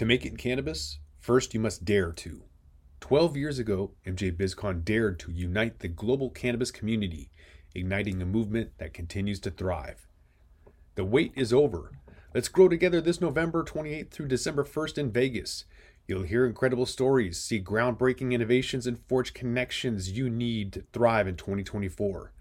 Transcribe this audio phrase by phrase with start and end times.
[0.00, 2.44] To make it in cannabis, first you must dare to.
[3.00, 7.30] 12 years ago, MJ BizCon dared to unite the global cannabis community,
[7.74, 10.06] igniting a movement that continues to thrive.
[10.94, 11.92] The wait is over.
[12.32, 15.66] Let's grow together this November 28th through December 1st in Vegas.
[16.08, 21.36] You'll hear incredible stories, see groundbreaking innovations, and forge connections you need to thrive in
[21.36, 22.32] 2024.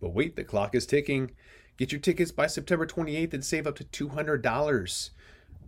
[0.00, 1.32] But wait, the clock is ticking.
[1.76, 5.10] Get your tickets by September 28th and save up to $200.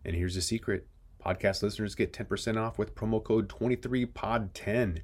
[0.07, 0.87] And here's the secret
[1.25, 5.03] Podcast listeners get 10% off with promo code 23pod10.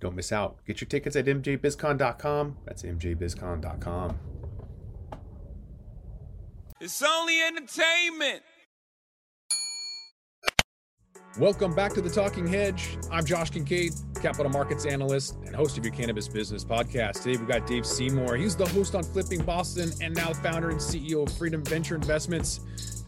[0.00, 0.64] Don't miss out.
[0.66, 2.56] Get your tickets at mjbizcon.com.
[2.64, 4.18] That's mjbizcon.com.
[6.80, 8.42] It's only entertainment.
[11.38, 12.98] Welcome back to the Talking Hedge.
[13.10, 17.22] I'm Josh Kincaid, capital markets analyst and host of your cannabis business podcast.
[17.22, 18.36] Today we've got Dave Seymour.
[18.36, 21.94] He's the host on Flipping Boston and now the founder and CEO of Freedom Venture
[21.94, 22.58] Investments.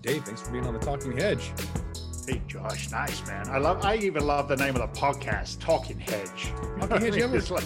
[0.01, 1.51] Dave, thanks for being on the Talking Hedge.
[2.27, 3.47] Hey Josh, nice man.
[3.51, 3.85] I love.
[3.85, 6.55] I even love the name of the podcast, Talking Hedge.
[6.81, 7.17] Talking Hedge.
[7.17, 7.65] Yeah, like...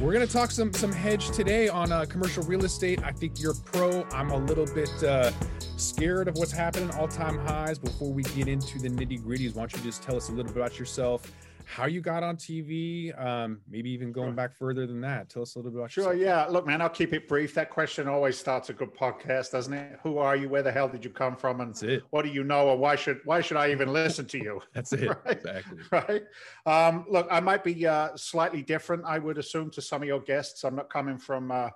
[0.00, 3.02] We're gonna talk some some hedge today on uh, commercial real estate.
[3.02, 4.04] I think you're pro.
[4.12, 5.32] I'm a little bit uh,
[5.76, 7.80] scared of what's happening, all time highs.
[7.80, 10.52] Before we get into the nitty gritties, why don't you just tell us a little
[10.52, 11.30] bit about yourself?
[11.70, 15.28] How you got on TV, um, maybe even going back further than that.
[15.28, 16.48] Tell us a little bit about Sure, yourself.
[16.48, 16.52] yeah.
[16.52, 17.54] Look, man, I'll keep it brief.
[17.54, 20.00] That question always starts a good podcast, doesn't it?
[20.02, 20.48] Who are you?
[20.48, 21.60] Where the hell did you come from?
[21.60, 22.68] And what do you know?
[22.68, 24.60] Or why should why should I even listen to you?
[24.74, 25.08] That's it.
[25.08, 25.18] right?
[25.26, 25.78] Exactly.
[25.92, 26.22] Right.
[26.66, 30.20] Um, look, I might be uh, slightly different, I would assume, to some of your
[30.20, 30.64] guests.
[30.64, 31.70] I'm not coming from uh,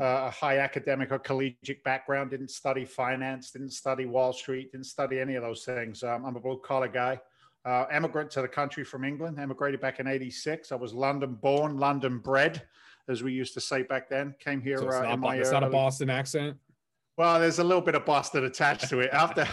[0.00, 5.18] a high academic or collegiate background, didn't study finance, didn't study Wall Street, didn't study
[5.18, 6.02] any of those things.
[6.04, 7.20] Um, I'm a blue collar guy
[7.64, 10.72] uh, emigrant to the country from England, emigrated back in 86.
[10.72, 12.62] I was London born, London bred,
[13.08, 14.34] as we used to say back then.
[14.38, 16.56] Came here so it's, uh, not, my it's not a Boston accent.
[17.18, 19.10] Well, there's a little bit of Boston attached to it.
[19.12, 19.46] After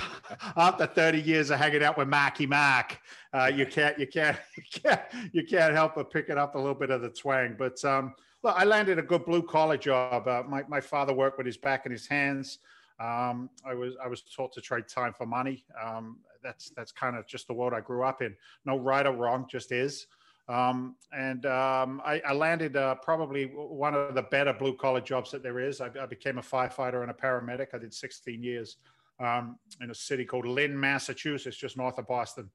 [0.55, 2.97] after 30 years of hanging out with Marky Mark,
[3.33, 5.01] uh, you can't you can't you can't
[5.33, 7.55] you can't help but pick it up a little bit of the twang.
[7.59, 10.27] But um, look, I landed a good blue collar job.
[10.27, 12.59] Uh, my my father worked with his back and his hands.
[12.99, 15.65] Um, I was I was taught to trade time for money.
[15.81, 18.35] Um, that's that's kind of just the world I grew up in.
[18.65, 20.07] No right or wrong, just is.
[20.47, 25.29] Um, and um, I, I, landed uh, probably one of the better blue collar jobs
[25.29, 25.79] that there is.
[25.79, 27.67] I, I, became a firefighter and a paramedic.
[27.75, 28.77] I did 16 years
[29.19, 32.49] um, in a city called Lynn, Massachusetts, just north of Boston.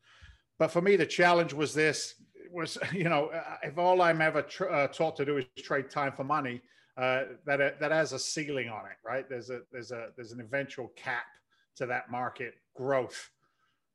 [0.58, 2.16] But for me, the challenge was this:
[2.50, 5.90] was you know, uh, if all I'm ever tr- uh, taught to do is trade
[5.90, 6.62] time for money,
[6.96, 9.28] uh, that uh, that has a ceiling on it, right?
[9.28, 11.26] There's a there's a there's an eventual cap
[11.76, 13.30] to that market growth.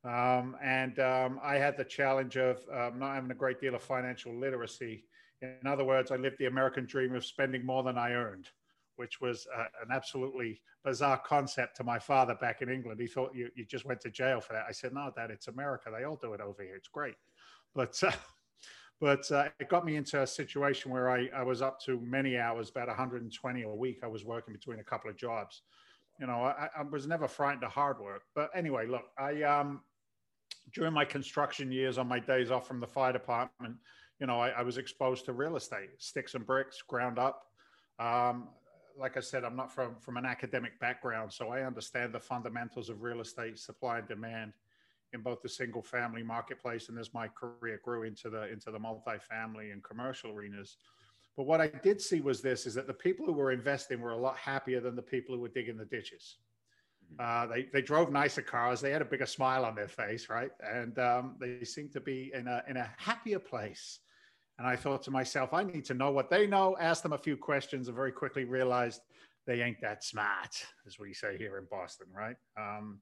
[0.03, 3.81] Um, and um, I had the challenge of um, not having a great deal of
[3.81, 5.03] financial literacy.
[5.41, 8.49] In other words, I lived the American dream of spending more than I earned,
[8.95, 12.99] which was uh, an absolutely bizarre concept to my father back in England.
[12.99, 14.65] He thought you, you just went to jail for that.
[14.67, 15.91] I said, no, Dad, it's America.
[15.95, 16.75] They all do it over here.
[16.75, 17.15] It's great.
[17.75, 18.11] But, uh,
[19.01, 22.37] but uh, it got me into a situation where I, I was up to many
[22.37, 23.99] hours, about 120 a week.
[24.03, 25.61] I was working between a couple of jobs
[26.19, 28.23] you know, I, I, was never frightened of hard work.
[28.35, 29.81] But anyway, look, I um,
[30.73, 33.75] during my construction years on my days off from the fire department,
[34.19, 37.45] you know, I, I was exposed to real estate, sticks and bricks, ground up.
[37.99, 38.49] Um,
[38.97, 42.89] like I said, I'm not from from an academic background, so I understand the fundamentals
[42.89, 44.53] of real estate supply and demand
[45.13, 48.79] in both the single family marketplace and as my career grew into the into the
[48.79, 50.77] multifamily and commercial arenas.
[51.37, 54.11] But what I did see was this: is that the people who were investing were
[54.11, 56.37] a lot happier than the people who were digging the ditches.
[57.17, 58.81] Uh, they, they drove nicer cars.
[58.81, 60.51] They had a bigger smile on their face, right?
[60.61, 63.99] And um, they seemed to be in a, in a happier place.
[64.57, 67.17] And I thought to myself, I need to know what they know, ask them a
[67.17, 69.01] few questions, and very quickly realized
[69.47, 72.35] they ain't that smart, as we say here in Boston, right?
[72.57, 72.99] Um,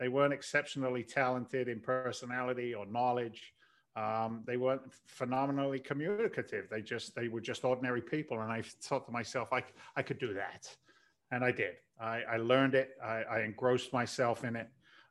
[0.00, 3.52] they weren't exceptionally talented in personality or knowledge.
[3.96, 6.66] Um, they weren't phenomenally communicative.
[6.68, 8.40] They just they were just ordinary people.
[8.40, 9.62] And I thought to myself, I,
[9.94, 10.68] I could do that
[11.30, 11.74] and I did.
[12.00, 12.90] I, I learned it.
[13.02, 14.68] I, I, engrossed myself in it.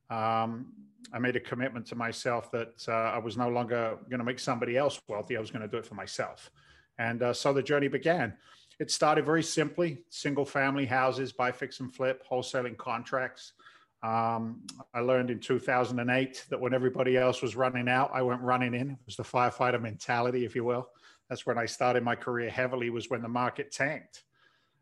[0.09, 0.73] Um,
[1.13, 4.39] I made a commitment to myself that uh, I was no longer going to make
[4.39, 5.37] somebody else wealthy.
[5.37, 6.51] I was going to do it for myself.
[6.97, 8.33] And uh, so the journey began.
[8.79, 13.53] It started very simply single family houses, buy, fix, and flip, wholesaling contracts.
[14.01, 14.61] Um,
[14.93, 18.91] I learned in 2008 that when everybody else was running out, I went running in.
[18.91, 20.89] It was the firefighter mentality, if you will.
[21.29, 24.23] That's when I started my career heavily, was when the market tanked.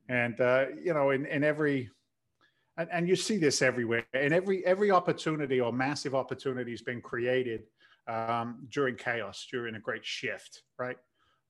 [0.09, 1.89] And uh, you know, in, in every
[2.81, 7.01] and, and you see this everywhere, and every every opportunity or massive opportunity has been
[7.01, 7.63] created
[8.07, 10.97] um, during chaos, during a great shift, right?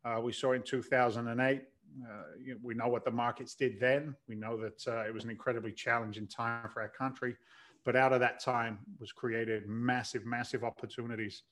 [0.04, 1.62] Uh, we saw in 2008.
[2.04, 2.08] Uh,
[2.42, 4.16] you know, we know what the markets did then.
[4.28, 7.36] We know that uh, it was an incredibly challenging time for our country.
[7.84, 11.44] but out of that time was created massive, massive opportunities.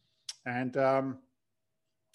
[0.46, 1.18] And um,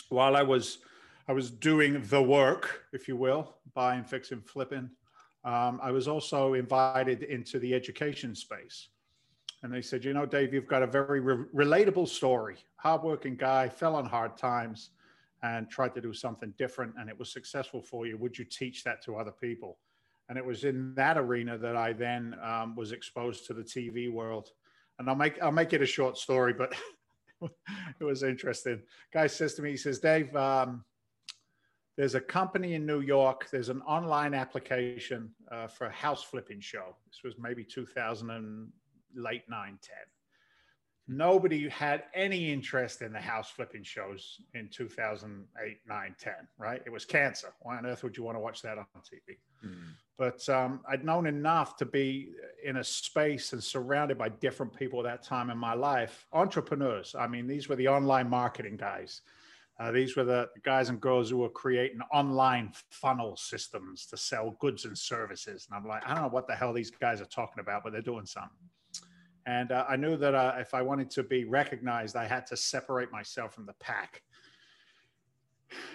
[0.08, 0.78] while I was
[1.26, 4.90] I was doing the work, if you will, buying, fixing, flipping,
[5.44, 8.88] um, I was also invited into the education space.
[9.62, 12.56] And they said, you know, Dave, you've got a very re- relatable story.
[12.76, 14.90] Hardworking guy, fell on hard times,
[15.42, 18.16] and tried to do something different, and it was successful for you.
[18.16, 19.78] Would you teach that to other people?
[20.28, 24.10] And it was in that arena that I then um, was exposed to the TV
[24.10, 24.50] world.
[24.98, 26.74] And I'll make I'll make it a short story, but
[27.42, 28.80] it was interesting.
[29.12, 30.84] Guy says to me, he says, Dave, um,
[31.96, 33.48] there's a company in New York.
[33.50, 36.96] There's an online application uh, for a house flipping show.
[37.06, 38.68] This was maybe 2000 and
[39.14, 39.96] late 9, 10
[41.06, 46.90] nobody had any interest in the house flipping shows in 2008 9 10 right it
[46.90, 49.74] was cancer why on earth would you want to watch that on tv mm.
[50.16, 52.30] but um, i'd known enough to be
[52.64, 57.14] in a space and surrounded by different people at that time in my life entrepreneurs
[57.18, 59.20] i mean these were the online marketing guys
[59.80, 64.56] uh, these were the guys and girls who were creating online funnel systems to sell
[64.60, 67.26] goods and services and i'm like i don't know what the hell these guys are
[67.26, 68.68] talking about but they're doing something
[69.46, 72.56] and uh, I knew that uh, if I wanted to be recognized, I had to
[72.56, 74.22] separate myself from the pack.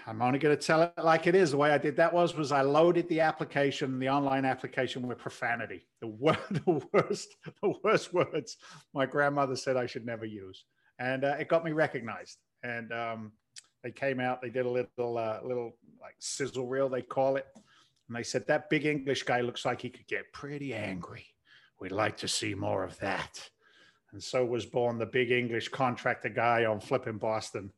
[0.05, 1.51] I'm only going to tell it like it is.
[1.51, 5.17] The way I did that was was I loaded the application, the online application, with
[5.17, 5.87] profanity.
[6.01, 6.07] The,
[6.51, 8.57] the worst, the worst words
[8.93, 10.65] my grandmother said I should never use,
[10.99, 12.37] and uh, it got me recognized.
[12.61, 13.31] And um,
[13.83, 17.47] they came out, they did a little, uh, little like sizzle reel, they call it,
[18.07, 21.25] and they said that big English guy looks like he could get pretty angry.
[21.79, 23.49] We'd like to see more of that.
[24.11, 27.71] And so was born the big English contractor guy on Flipping Boston.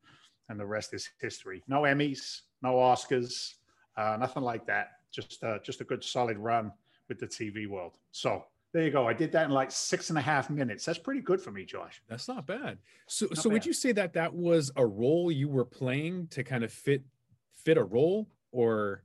[0.49, 1.63] And the rest is history.
[1.67, 3.55] No Emmys, no Oscars,
[3.97, 4.91] uh, nothing like that.
[5.11, 6.71] Just, uh, just a good solid run
[7.09, 7.97] with the TV world.
[8.11, 9.07] So there you go.
[9.07, 10.85] I did that in like six and a half minutes.
[10.85, 12.01] That's pretty good for me, Josh.
[12.07, 12.77] That's not bad.
[13.07, 13.53] So, not so bad.
[13.53, 17.03] would you say that that was a role you were playing to kind of fit
[17.63, 19.03] fit a role, or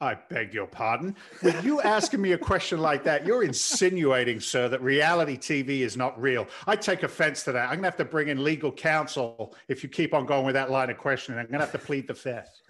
[0.00, 1.14] I beg your pardon.
[1.42, 5.96] With you asking me a question like that, you're insinuating, sir, that reality TV is
[5.96, 6.48] not real.
[6.66, 7.64] I take offense to that.
[7.64, 10.54] I'm going to have to bring in legal counsel if you keep on going with
[10.54, 11.38] that line of questioning.
[11.38, 12.62] I'm going to have to plead the fifth.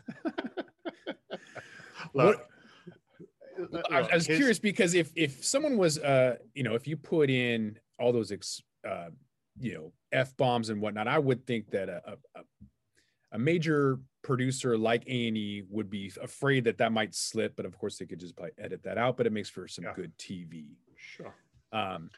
[2.14, 2.49] Look,
[3.90, 6.96] I, I was his, curious because if if someone was, uh, you know, if you
[6.96, 9.08] put in all those, ex, uh,
[9.58, 12.40] you know, f bombs and whatnot, I would think that a, a,
[13.32, 17.98] a major producer like A&E would be afraid that that might slip, but of course
[17.98, 19.94] they could just probably edit that out, but it makes for some yeah.
[19.94, 20.66] good TV.
[20.96, 21.34] Sure.
[21.72, 22.10] Um,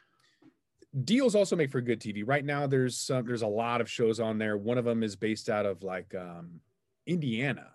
[1.03, 2.23] deals also make for good TV.
[2.25, 4.57] Right now there's some, there's a lot of shows on there.
[4.57, 6.59] One of them is based out of like um,
[7.05, 7.71] Indiana.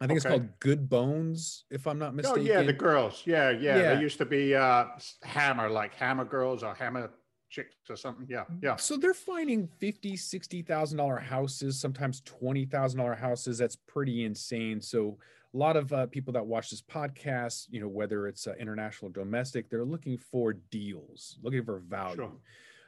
[0.00, 0.28] I think okay.
[0.28, 2.42] it's called Good Bones, if I'm not mistaken.
[2.42, 3.22] Oh yeah, the girls.
[3.24, 3.76] Yeah, yeah.
[3.76, 3.94] yeah.
[3.94, 4.86] They used to be uh,
[5.22, 7.10] Hammer, like Hammer Girls or Hammer
[7.48, 8.26] chicks or something.
[8.28, 8.76] Yeah, yeah.
[8.76, 13.58] So they're finding fifty, sixty thousand dollar houses, sometimes twenty thousand dollar houses.
[13.58, 14.80] That's pretty insane.
[14.80, 15.18] So
[15.54, 19.10] a lot of uh, people that watch this podcast, you know, whether it's uh, international
[19.10, 22.16] or domestic, they're looking for deals, looking for value.
[22.16, 22.32] Sure.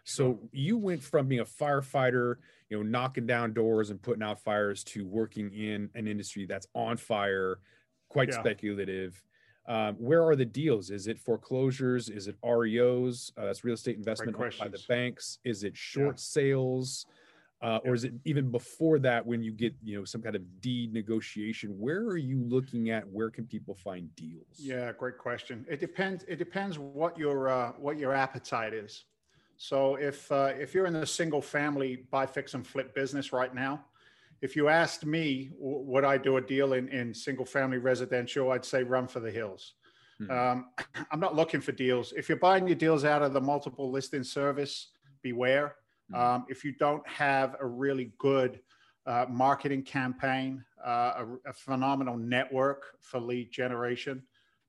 [0.06, 2.36] So you went from being a firefighter,
[2.70, 6.68] you know, knocking down doors and putting out fires to working in an industry that's
[6.74, 7.58] on fire,
[8.08, 8.38] quite yeah.
[8.38, 9.20] speculative.
[9.66, 10.90] Um, where are the deals?
[10.90, 12.08] Is it foreclosures?
[12.08, 13.32] Is it REOs?
[13.36, 15.38] Uh, that's real estate investment by the banks.
[15.42, 16.22] Is it short yeah.
[16.22, 17.06] sales?
[17.60, 20.60] Uh, or is it even before that when you get you know some kind of
[20.60, 25.64] deed negotiation where are you looking at where can people find deals yeah great question
[25.66, 29.06] it depends it depends what your uh, what your appetite is
[29.56, 33.54] so if uh, if you're in the single family buy fix and flip business right
[33.54, 33.84] now
[34.42, 38.52] if you asked me, would I do a deal in, in single family residential?
[38.52, 39.74] I'd say run for the hills.
[40.18, 40.30] Hmm.
[40.30, 40.66] Um,
[41.10, 42.12] I'm not looking for deals.
[42.16, 44.88] If you're buying your deals out of the multiple listing service,
[45.22, 45.76] beware.
[46.10, 46.16] Hmm.
[46.16, 48.60] Um, if you don't have a really good
[49.06, 54.20] uh, marketing campaign, uh, a, a, phenomenal network for lead generation,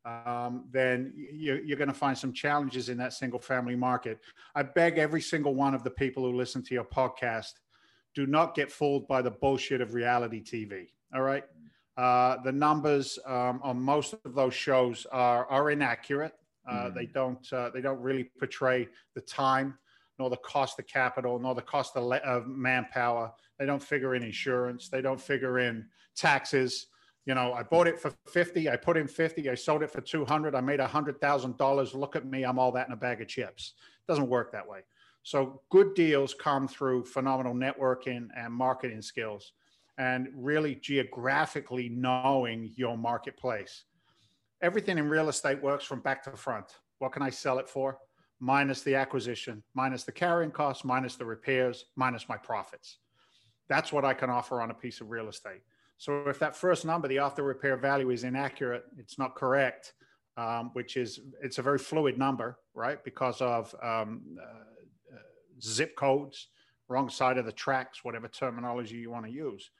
[0.07, 4.19] um, then you, you're going to find some challenges in that single family market.
[4.55, 7.53] I beg every single one of the people who listen to your podcast
[8.15, 10.87] do not get fooled by the bullshit of reality TV.
[11.13, 11.43] All right.
[11.97, 16.33] Uh, the numbers um, on most of those shows are, are inaccurate.
[16.67, 16.93] Uh, mm.
[16.93, 19.77] They don't uh, they don't really portray the time,
[20.19, 23.31] nor the cost of capital, nor the cost of, le- of manpower.
[23.57, 24.89] They don't figure in insurance.
[24.89, 26.87] They don't figure in taxes.
[27.27, 28.69] You know, I bought it for fifty.
[28.69, 29.49] I put in fifty.
[29.49, 30.55] I sold it for two hundred.
[30.55, 31.93] I made a hundred thousand dollars.
[31.93, 32.43] Look at me.
[32.43, 33.73] I'm all that in a bag of chips.
[33.77, 34.79] It doesn't work that way.
[35.23, 39.51] So good deals come through phenomenal networking and marketing skills
[39.97, 43.83] and really geographically knowing your marketplace.
[44.61, 46.65] Everything in real estate works from back to front.
[46.99, 47.99] What can I sell it for?
[48.39, 52.99] minus the acquisition, minus the carrying costs, minus the repairs, minus my profits.
[53.69, 55.61] That's what I can offer on a piece of real estate.
[55.97, 59.93] So if that first number, the after repair value is inaccurate, it's not correct,
[60.37, 63.03] um, which is it's a very fluid number, right?
[63.03, 65.17] Because of um, uh,
[65.61, 66.49] zip codes,
[66.87, 69.71] wrong side of the tracks, whatever terminology you want to use.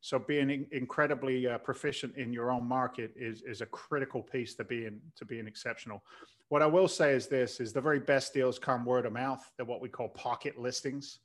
[0.00, 4.54] So being in, incredibly uh, proficient in your own market is is a critical piece
[4.54, 6.02] to being to being exceptional.
[6.48, 9.44] What I will say is this: is the very best deals come word of mouth.
[9.56, 11.20] They're what we call pocket listings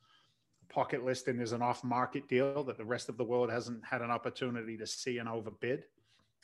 [0.70, 4.02] pocket listing is an off market deal that the rest of the world hasn't had
[4.02, 5.84] an opportunity to see and overbid.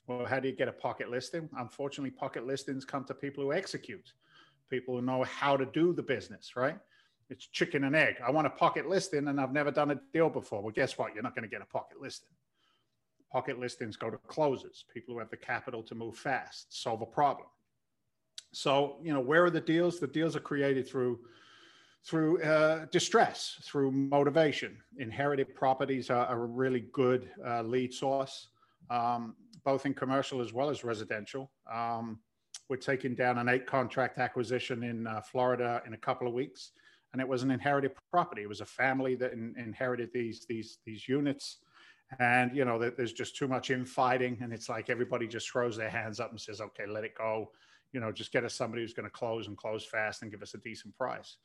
[0.08, 1.50] Well, how do you get a pocket listing?
[1.58, 4.14] Unfortunately, pocket listings come to people who execute,
[4.70, 6.78] people who know how to do the business, right?
[7.30, 8.16] It's chicken and egg.
[8.26, 10.62] I want a pocket listing and I've never done a deal before.
[10.62, 11.14] Well, guess what?
[11.14, 12.30] You're not going to get a pocket listing.
[13.32, 17.06] Pocket listings go to closers, people who have the capital to move fast, solve a
[17.06, 17.48] problem.
[18.52, 20.00] So, you know, where are the deals?
[20.00, 21.20] The deals are created through
[22.06, 24.78] through uh, distress, through motivation.
[24.98, 28.50] Inherited properties are, are a really good uh, lead source,
[28.90, 31.50] um, both in commercial as well as residential.
[31.72, 32.20] Um,
[32.70, 36.72] we're taking down an eight contract acquisition in uh, Florida in a couple of weeks,
[37.14, 38.44] and it was an inherited property.
[38.44, 41.60] It was a family that in, inherited these these these units,
[42.20, 45.90] and you know there's just too much infighting, and it's like everybody just throws their
[45.90, 47.52] hands up and says, "Okay, let it go."
[47.92, 50.42] You know, just get us somebody who's going to close and close fast and give
[50.42, 51.38] us a decent price.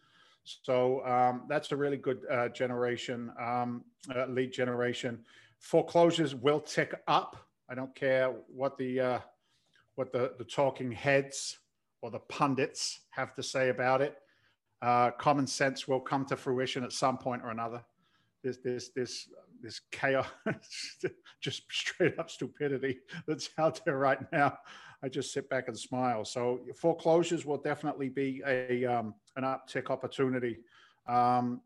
[0.63, 5.21] So um, that's a really good uh, generation, um, uh, lead generation.
[5.59, 7.37] Foreclosures will tick up.
[7.69, 9.19] I don't care what the uh,
[9.97, 11.59] what the, the talking heads
[12.03, 14.17] or the pundits have to say about it.
[14.81, 17.83] Uh, common sense will come to fruition at some point or another.
[18.43, 19.29] This this this
[19.61, 20.27] this chaos,
[21.41, 24.57] just straight up stupidity that's out there right now.
[25.03, 26.25] I just sit back and smile.
[26.25, 30.59] So foreclosures will definitely be a um, an uptick opportunity.
[31.07, 31.61] Um,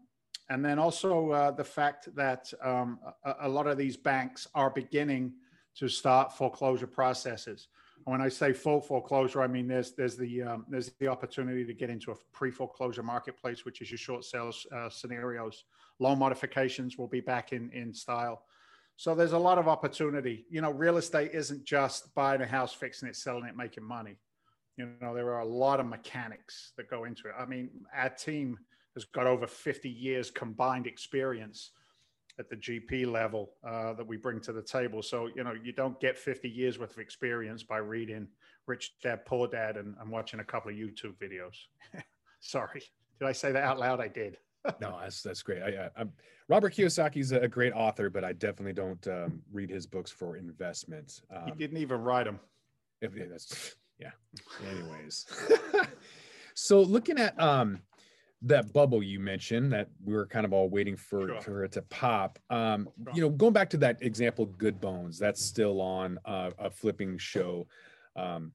[0.51, 4.71] and then also uh, the fact that um, a, a, lot of these banks are
[4.71, 5.33] beginning
[5.77, 7.69] to start foreclosure processes.
[8.05, 11.73] when I say full foreclosure, I mean there's there's the um, there's the opportunity to
[11.73, 15.65] get into a pre-foreclosure marketplace, which is your short sales uh, scenarios.
[15.99, 18.43] Loan modifications will be back in in style.
[18.97, 20.47] So there's a lot of opportunity.
[20.51, 24.19] You know, real estate isn't just buying a house, fixing it, selling it, making money.
[24.77, 27.35] You know, there are a lot of mechanics that go into it.
[27.39, 28.59] I mean, our team
[28.95, 31.71] has got over 50 years combined experience
[32.39, 35.03] at the GP level uh, that we bring to the table.
[35.03, 38.29] So, you know, you don't get 50 years worth of experience by reading
[38.67, 41.55] Rich Dad, Poor Dad and, and watching a couple of YouTube videos.
[42.41, 42.83] Sorry.
[43.19, 44.01] Did I say that out loud?
[44.01, 44.39] I did.
[44.81, 45.63] No, that's that's great.
[45.63, 46.05] I, I,
[46.49, 51.21] Robert Kiyosaki's a great author, but I definitely don't um, read his books for investment.
[51.35, 52.41] Um, he didn't even write them.
[53.01, 54.11] If, yeah, that's yeah.
[54.71, 55.27] Anyways,
[56.55, 57.81] so looking at um
[58.43, 61.41] that bubble you mentioned that we were kind of all waiting for, sure.
[61.41, 62.39] for it to pop.
[62.51, 66.69] Um, you know, going back to that example, Good Bones, that's still on uh, a
[66.69, 67.69] flipping show.
[68.17, 68.53] Um,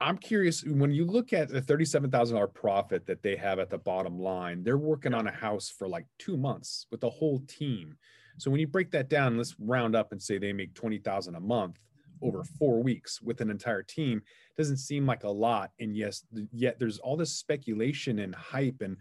[0.00, 4.18] I'm curious when you look at the $37,000 profit that they have at the bottom
[4.18, 7.96] line, they're working on a house for like two months with the whole team.
[8.38, 11.40] So when you break that down, let's round up and say they make 20,000 a
[11.40, 11.78] month
[12.22, 14.22] over four weeks with an entire team
[14.56, 15.70] doesn't seem like a lot.
[15.80, 18.96] And yes, yet there's all this speculation and hype and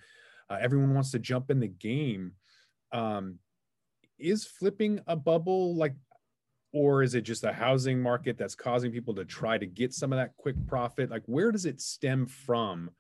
[0.50, 2.34] uh, everyone wants to jump in the game.
[2.92, 3.40] Um,
[4.20, 5.94] is flipping a bubble like
[6.78, 10.14] or is it just a housing market that's causing people to try to get some
[10.14, 11.10] of that quick profit?
[11.10, 12.92] Like where does it stem from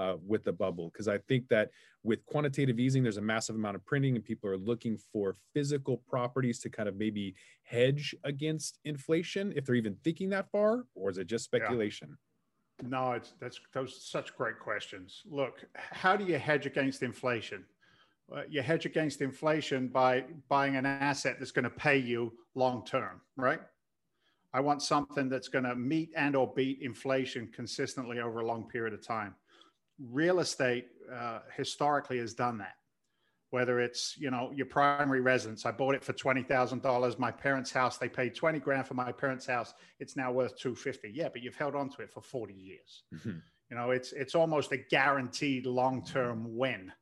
[0.00, 0.90] uh, with the bubble?
[0.92, 1.70] Because i think that
[2.02, 5.98] with quantitative easing there's a massive amount of printing and people are looking for physical
[6.08, 11.10] properties to kind of maybe hedge against inflation if they're even thinking that far or
[11.10, 12.16] is it just speculation?
[12.82, 12.88] Yeah.
[12.88, 15.22] no it's that's those such great questions.
[15.30, 17.64] Look how do you hedge against inflation
[18.48, 23.20] you hedge against inflation by buying an asset that's going to pay you long term,
[23.36, 23.60] right?
[24.52, 28.64] I want something that's going to meet and or beat inflation consistently over a long
[28.64, 29.34] period of time.
[29.98, 32.74] Real estate uh, historically has done that.
[33.50, 37.18] Whether it's you know your primary residence, I bought it for twenty thousand dollars.
[37.18, 39.74] My parents' house, they paid twenty grand for my parents' house.
[39.98, 41.10] It's now worth two fifty.
[41.12, 43.02] Yeah, but you've held on to it for forty years.
[43.12, 43.38] Mm-hmm.
[43.70, 46.92] You know, it's it's almost a guaranteed long term win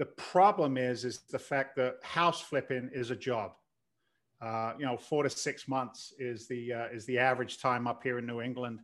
[0.00, 3.52] the problem is, is the fact that house flipping is a job.
[4.40, 8.02] Uh, you know, four to six months is the uh, is the average time up
[8.02, 8.80] here in New England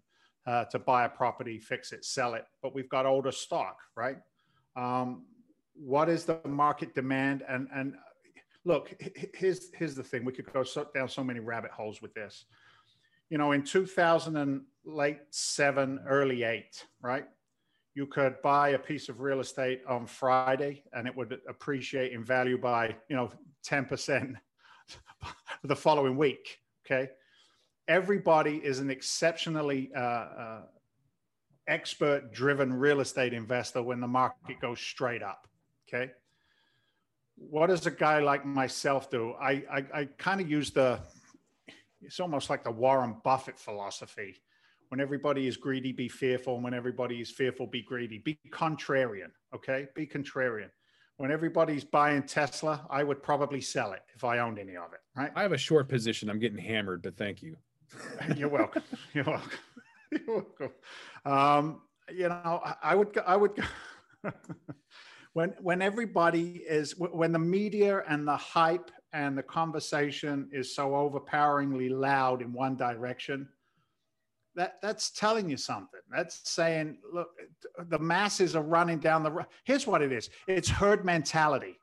[0.46, 2.44] uh, to buy a property, fix it, sell it.
[2.62, 4.18] But we've got older stock, right?
[4.76, 5.24] Um,
[5.72, 7.42] what is the market demand?
[7.48, 7.94] And and
[8.66, 8.94] look,
[9.32, 12.44] here's here's the thing: we could go so, down so many rabbit holes with this.
[13.30, 17.24] You know, in 2000 and late seven, early eight, right?
[17.96, 22.22] You could buy a piece of real estate on Friday and it would appreciate in
[22.22, 23.32] value by, you know,
[23.66, 24.34] 10%
[25.64, 26.58] the following week.
[26.84, 27.08] Okay.
[27.88, 30.60] Everybody is an exceptionally uh, uh,
[31.68, 35.48] expert driven real estate investor when the market goes straight up.
[35.88, 36.12] Okay.
[37.36, 39.32] What does a guy like myself do?
[39.40, 41.00] I, I, I kind of use the,
[42.02, 44.36] it's almost like the Warren Buffett philosophy
[44.88, 46.54] when everybody is greedy, be fearful.
[46.54, 48.18] And when everybody is fearful, be greedy.
[48.18, 49.30] Be contrarian.
[49.54, 49.88] Okay.
[49.94, 50.70] Be contrarian.
[51.18, 55.00] When everybody's buying Tesla, I would probably sell it if I owned any of it.
[55.16, 55.32] Right.
[55.34, 56.28] I have a short position.
[56.28, 57.56] I'm getting hammered, but thank you.
[58.36, 58.82] You're welcome.
[59.14, 59.50] You're welcome.
[60.12, 60.72] You're welcome.
[61.24, 63.58] Um, you know, I would, I would,
[65.32, 70.94] when, when everybody is, when the media and the hype and the conversation is so
[70.94, 73.48] overpoweringly loud in one direction,
[74.56, 76.00] that that's telling you something.
[76.10, 77.28] That's saying, look,
[77.88, 79.46] the masses are running down the.
[79.64, 81.78] Here's what it is: it's herd mentality.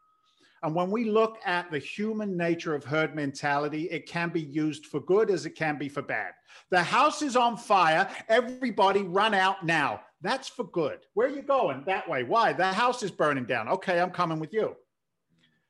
[0.64, 4.86] And when we look at the human nature of herd mentality, it can be used
[4.86, 6.32] for good as it can be for bad.
[6.72, 8.10] The house is on fire.
[8.30, 10.02] Everybody run out now.
[10.22, 11.00] That's for good.
[11.16, 11.84] Where are you going?
[11.86, 12.24] That way.
[12.24, 12.54] Why?
[12.54, 13.68] The house is burning down.
[13.68, 14.78] Okay, I'm coming with you.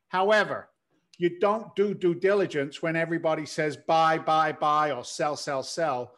[0.10, 0.70] However,
[1.18, 6.14] you don't do due diligence when everybody says buy, buy, buy, or sell, sell, sell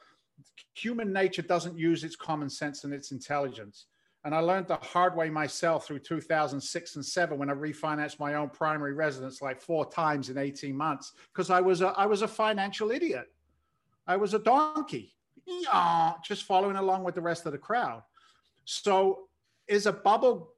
[0.73, 3.85] human nature doesn't use its common sense and its intelligence.
[4.25, 8.33] And I learned the hard way myself through 2006 and seven when I refinanced my
[8.33, 12.23] own primary residence like four times in 18 months because I was a, I was
[12.23, 13.31] a financial idiot.
[14.07, 15.13] I was a donkey,
[16.23, 18.01] just following along with the rest of the crowd.
[18.65, 19.27] So
[19.67, 20.53] is a bubble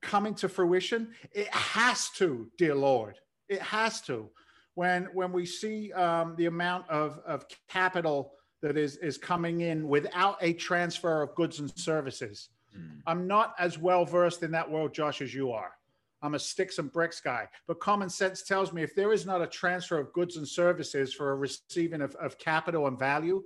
[0.00, 1.12] coming to fruition?
[1.32, 3.18] It has to, dear Lord.
[3.48, 4.30] It has to.
[4.74, 9.88] When, when we see um, the amount of, of capital that is is coming in
[9.88, 12.48] without a transfer of goods and services.
[12.76, 13.00] Mm.
[13.06, 15.72] I'm not as well versed in that world, Josh, as you are.
[16.20, 19.40] I'm a sticks and bricks guy, but common sense tells me if there is not
[19.40, 23.42] a transfer of goods and services for a receiving of, of capital and value,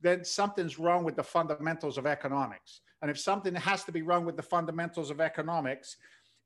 [0.00, 2.80] then something's wrong with the fundamentals of economics.
[3.02, 5.96] And if something has to be wrong with the fundamentals of economics,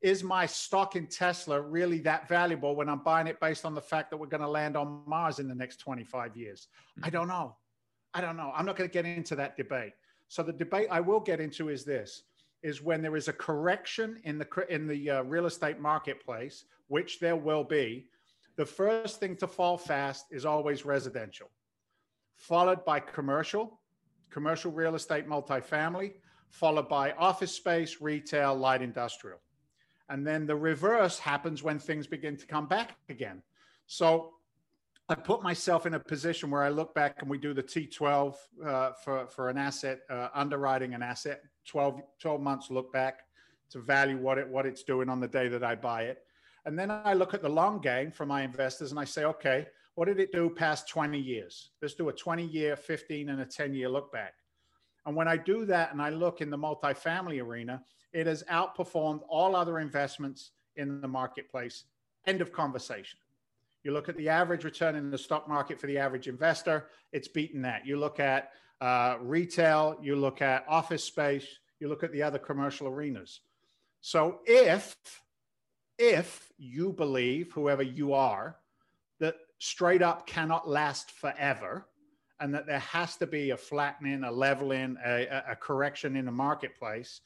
[0.02, 3.80] is my stock in Tesla really that valuable when I'm buying it based on the
[3.80, 6.68] fact that we're going to land on Mars in the next 25 years?
[7.02, 7.56] I don't know.
[8.14, 8.52] I don't know.
[8.54, 9.92] I'm not going to get into that debate.
[10.28, 12.22] So the debate I will get into is this:
[12.62, 17.20] is when there is a correction in the in the uh, real estate marketplace, which
[17.20, 18.06] there will be.
[18.56, 21.50] The first thing to fall fast is always residential,
[22.36, 23.80] followed by commercial,
[24.30, 26.12] commercial real estate, multifamily,
[26.50, 29.40] followed by office space, retail, light industrial.
[30.08, 33.42] And then the reverse happens when things begin to come back again.
[33.86, 34.33] So
[35.06, 38.36] I put myself in a position where I look back and we do the T12
[38.64, 43.20] uh, for, for an asset, uh, underwriting an asset, 12, 12 months look back
[43.70, 46.22] to value what it what it's doing on the day that I buy it.
[46.64, 49.66] And then I look at the long game for my investors and I say, okay,
[49.94, 51.70] what did it do past 20 years?
[51.82, 54.34] Let's do a 20 year, 15 and a 10 year look back.
[55.04, 57.82] And when I do that and I look in the multifamily arena,
[58.14, 61.84] it has outperformed all other investments in the marketplace.
[62.26, 63.18] End of conversation.
[63.84, 67.28] You look at the average return in the stock market for the average investor, it's
[67.28, 67.86] beaten that.
[67.86, 71.46] You look at uh, retail, you look at office space,
[71.80, 73.40] you look at the other commercial arenas.
[74.00, 74.96] So if
[75.98, 78.56] if you believe, whoever you are,
[79.20, 81.86] that straight up cannot last forever,
[82.40, 86.32] and that there has to be a flattening, a leveling, a, a correction in the
[86.32, 87.20] marketplace,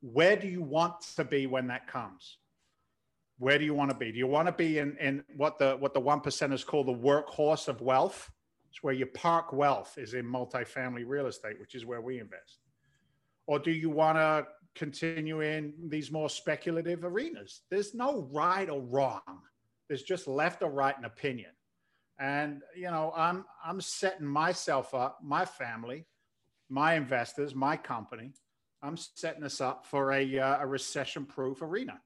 [0.00, 2.38] where do you want to be when that comes?
[3.38, 4.10] Where do you want to be?
[4.10, 6.92] Do you want to be in, in what the what the one percenters call the
[6.92, 8.30] workhorse of wealth?
[8.70, 12.58] It's where you park wealth is in multifamily real estate, which is where we invest.
[13.46, 17.62] Or do you want to continue in these more speculative arenas?
[17.70, 19.22] There's no right or wrong.
[19.88, 21.50] There's just left or right an opinion.
[22.18, 26.06] And you know, I'm I'm setting myself up, my family,
[26.68, 28.32] my investors, my company.
[28.82, 32.00] I'm setting us up for a, uh, a recession-proof arena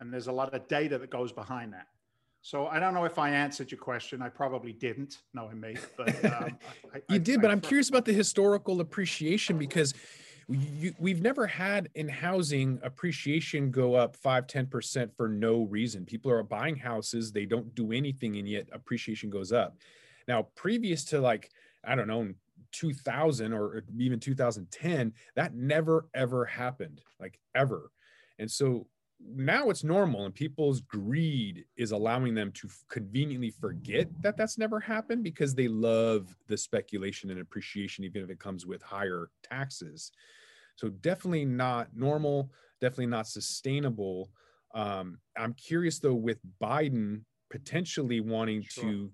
[0.00, 1.86] and there's a lot of data that goes behind that.
[2.42, 4.22] So I don't know if I answered your question.
[4.22, 6.58] I probably didn't, knowing me, but um,
[6.94, 7.38] I, you I, did.
[7.38, 9.94] I, but I'm curious about the historical appreciation because
[10.48, 16.30] you, we've never had in housing appreciation go up 5 10% for no reason people
[16.30, 19.76] are buying houses they don't do anything and yet appreciation goes up
[20.28, 21.50] now previous to like
[21.84, 22.32] i don't know
[22.72, 27.90] 2000 or even 2010 that never ever happened like ever
[28.38, 28.86] and so
[29.20, 34.78] now it's normal and people's greed is allowing them to conveniently forget that that's never
[34.78, 40.12] happened because they love the speculation and appreciation even if it comes with higher taxes
[40.76, 42.50] So definitely not normal,
[42.80, 44.30] definitely not sustainable.
[44.74, 48.84] Um, I'm curious though, with Biden potentially wanting sure.
[48.84, 49.10] to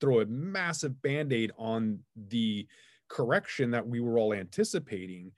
[0.00, 2.66] throw a massive band aid on the
[3.08, 5.32] correction that we were all anticipating.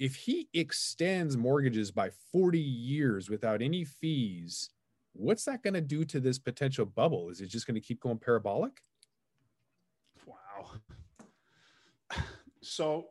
[0.00, 4.70] If he extends mortgages by 40 years without any fees,
[5.12, 7.28] what's that going to do to this potential bubble?
[7.28, 8.82] Is it just going to keep going parabolic?
[10.24, 10.70] Wow.
[12.62, 13.08] So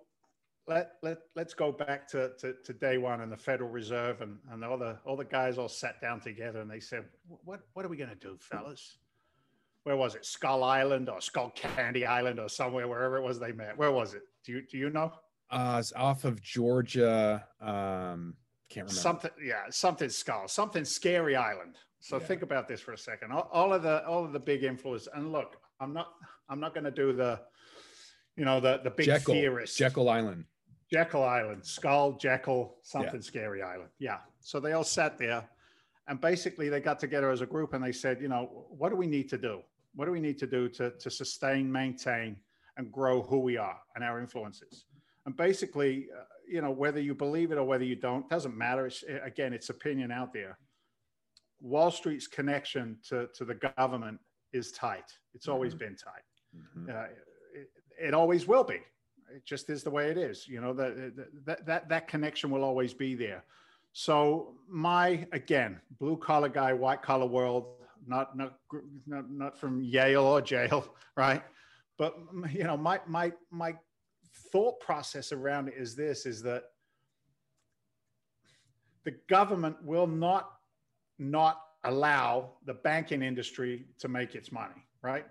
[0.68, 4.40] let, let, let's go back to, to, to, day one and the Federal Reserve and,
[4.52, 7.06] and all the all the guys all sat down together and they said,
[7.46, 8.98] what, what are we going to do, fellas?
[9.84, 10.26] Where was it?
[10.26, 13.78] Skull Island or Skull Candy Island or somewhere, wherever it was they met.
[13.78, 14.24] Where was it?
[14.44, 15.12] Do you, do you know?
[15.52, 17.46] Uh, it's off of Georgia.
[17.62, 18.36] Um,
[18.70, 18.94] can't remember.
[18.94, 21.78] Something, yeah, something skull, something scary island.
[22.00, 22.26] So yeah.
[22.26, 23.32] think about this for a second.
[23.32, 25.08] All, all, of the all of the big influence.
[25.14, 26.14] And look, I'm not
[26.50, 27.40] I'm not going to do the,
[28.36, 29.78] you know, the the big Jekyll, theorist.
[29.78, 30.46] Jekyll Island.
[30.92, 33.22] Jekyll Island, Skull, Jekyll, something yeah.
[33.22, 33.90] scary island.
[34.00, 34.18] Yeah.
[34.40, 35.48] So they all sat there
[36.08, 38.96] and basically they got together as a group and they said, you know, what do
[38.96, 39.62] we need to do?
[39.94, 42.38] What do we need to do to, to sustain, maintain,
[42.78, 44.86] and grow who we are and our influences?
[45.30, 48.88] And basically, uh, you know, whether you believe it or whether you don't, doesn't matter.
[48.88, 50.58] It's, again, it's opinion out there.
[51.62, 54.20] Wall Street's connection to, to the government
[54.54, 55.12] is tight.
[55.36, 55.86] It's always mm-hmm.
[55.86, 56.58] been tight.
[56.58, 56.90] Mm-hmm.
[56.90, 57.04] Uh,
[57.54, 58.80] it, it always will be
[59.36, 60.48] it just is the way it is.
[60.48, 61.14] You know that
[61.46, 63.44] that that that connection will always be there.
[63.94, 67.68] So my again, blue collar guy, white collar world,
[68.08, 68.58] not not
[69.06, 71.44] not not from Yale or jail, right?
[72.00, 72.16] But
[72.52, 73.76] you know, my my my
[74.52, 76.64] thought process around it is this: is that
[79.04, 80.52] the government will not
[81.18, 85.26] not allow the banking industry to make its money, right?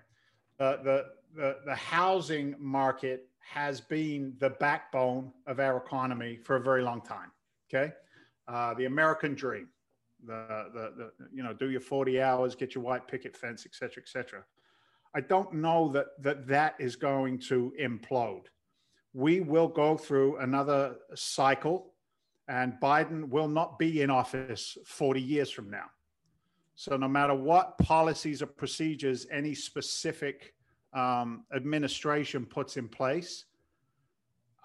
[0.58, 1.04] Uh, the,
[1.36, 7.00] the the housing market has been the backbone of our economy for a very long
[7.00, 7.30] time.
[7.68, 7.92] Okay,
[8.48, 9.68] uh, the American dream,
[10.26, 13.74] the, the the you know, do your forty hours, get your white picket fence, et
[13.74, 14.42] cetera, et cetera.
[15.14, 18.46] I don't know that that that is going to implode.
[19.14, 21.94] We will go through another cycle,
[22.48, 25.86] and Biden will not be in office forty years from now.
[26.74, 30.54] So no matter what policies or procedures any specific
[30.92, 33.44] um, administration puts in place.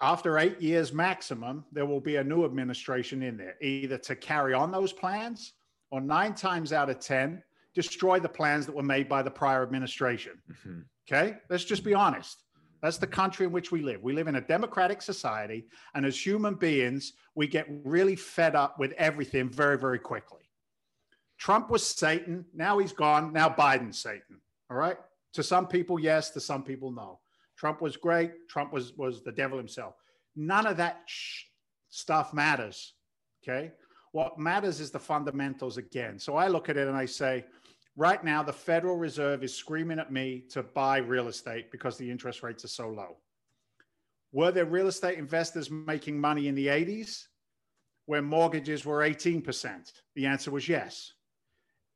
[0.00, 4.54] After eight years maximum, there will be a new administration in there, either to carry
[4.54, 5.54] on those plans
[5.90, 7.42] or nine times out of 10,
[7.74, 10.32] destroy the plans that were made by the prior administration.
[10.50, 10.80] Mm-hmm.
[11.08, 12.43] Okay, let's just be honest.
[12.84, 14.02] That's the country in which we live.
[14.02, 18.78] We live in a democratic society, and as human beings, we get really fed up
[18.78, 20.42] with everything very, very quickly.
[21.38, 22.44] Trump was Satan.
[22.52, 23.32] Now he's gone.
[23.32, 24.38] Now Biden's Satan.
[24.70, 24.98] All right.
[25.32, 26.28] To some people, yes.
[26.32, 27.20] To some people, no.
[27.56, 28.32] Trump was great.
[28.50, 29.94] Trump was was the devil himself.
[30.36, 31.44] None of that sh-
[31.88, 32.92] stuff matters.
[33.42, 33.72] Okay.
[34.12, 36.18] What matters is the fundamentals again.
[36.18, 37.46] So I look at it and I say,
[37.96, 42.10] right now, the Federal Reserve is screaming at me to buy real estate because the
[42.10, 43.16] interest rates are so low.
[44.32, 47.26] Were there real estate investors making money in the 80s
[48.06, 49.92] when mortgages were 18%?
[50.14, 51.12] The answer was yes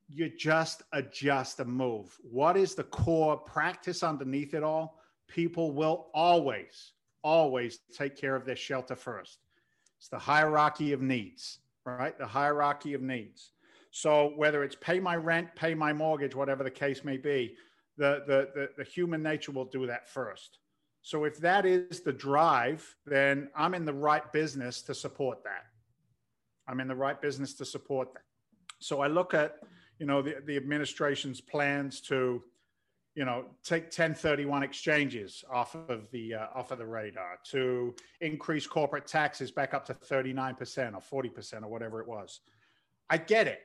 [0.08, 2.16] you just adjust and move.
[2.22, 5.00] What is the core practice underneath it all?
[5.28, 9.38] People will always, always take care of their shelter first.
[9.98, 12.16] It's the hierarchy of needs, right?
[12.16, 13.52] The hierarchy of needs.
[13.90, 17.56] So whether it's pay my rent, pay my mortgage, whatever the case may be,
[17.96, 20.58] the, the, the, the human nature will do that first.
[21.02, 25.64] So if that is the drive, then I'm in the right business to support that.
[26.68, 28.22] I'm in the right business to support that.
[28.78, 29.56] So I look at
[29.98, 32.42] you know, the, the administration's plans to,
[33.14, 38.66] you know, take 1031 exchanges off of the uh, off of the radar, to increase
[38.66, 42.40] corporate taxes back up to 39% or 40% or whatever it was.
[43.10, 43.60] I get it.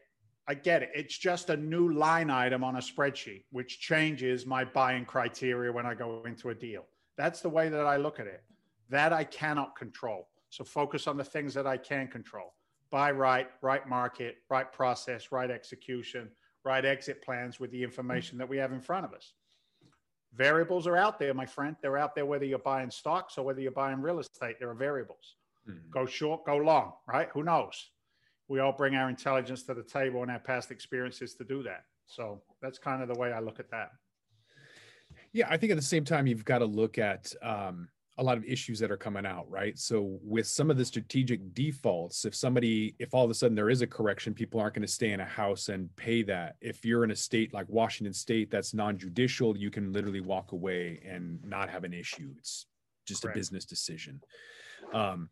[0.48, 0.92] I get it.
[0.94, 5.86] It's just a new line item on a spreadsheet, which changes my buying criteria when
[5.86, 6.86] I go into a deal.
[7.18, 8.44] That's the way that I look at it.
[8.90, 10.28] That I cannot control.
[10.50, 12.54] So focus on the things that I can control
[12.94, 16.30] buy right, right market, right process, right execution,
[16.64, 19.34] right exit plans with the information that we have in front of us.
[20.36, 21.76] Variables are out there, my friend.
[21.82, 24.58] They're out there whether you're buying stocks or whether you're buying real estate.
[24.60, 25.38] There are variables.
[25.68, 25.90] Mm-hmm.
[25.90, 27.30] Go short, go long, right?
[27.34, 27.90] Who knows?
[28.54, 31.86] We all bring our intelligence to the table and our past experiences to do that.
[32.06, 33.94] So that's kind of the way I look at that.
[35.32, 37.88] Yeah, I think at the same time, you've got to look at um,
[38.20, 39.76] a lot of issues that are coming out, right?
[39.80, 43.72] So with some of the strategic defaults, if somebody, if all of a sudden there
[43.72, 46.58] is a correction, people aren't going to stay in a house and pay that.
[46.62, 51.02] If you're in a state like Washington State that's non-judicial, you can literally walk away
[51.04, 52.30] and not have an issue.
[52.38, 52.68] It's
[53.08, 53.36] just Correct.
[53.36, 54.22] a business decision.
[54.94, 55.32] Um,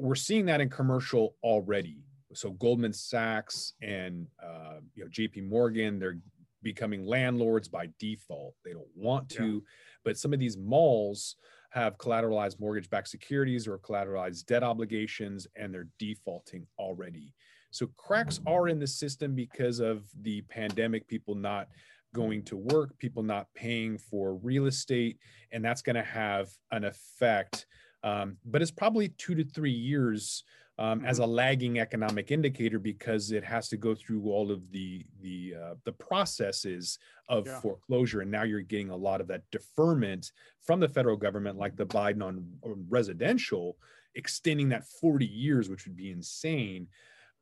[0.00, 1.98] we're seeing that in commercial already.
[2.32, 5.42] So Goldman Sachs and uh, you know J.P.
[5.42, 6.18] Morgan, they're
[6.62, 8.54] becoming landlords by default.
[8.64, 9.60] They don't want to, yeah.
[10.04, 11.36] but some of these malls
[11.70, 17.32] have collateralized mortgage-backed securities or collateralized debt obligations, and they're defaulting already.
[17.70, 21.06] So cracks are in the system because of the pandemic.
[21.06, 21.68] People not
[22.14, 25.18] going to work, people not paying for real estate,
[25.52, 27.66] and that's going to have an effect.
[28.02, 30.42] Um, but it's probably two to three years
[30.80, 31.30] um, as mm-hmm.
[31.30, 35.74] a lagging economic indicator because it has to go through all of the the uh,
[35.84, 37.60] the processes of yeah.
[37.60, 41.76] foreclosure, and now you're getting a lot of that deferment from the federal government, like
[41.76, 43.76] the Biden on, on residential,
[44.14, 46.88] extending that 40 years, which would be insane.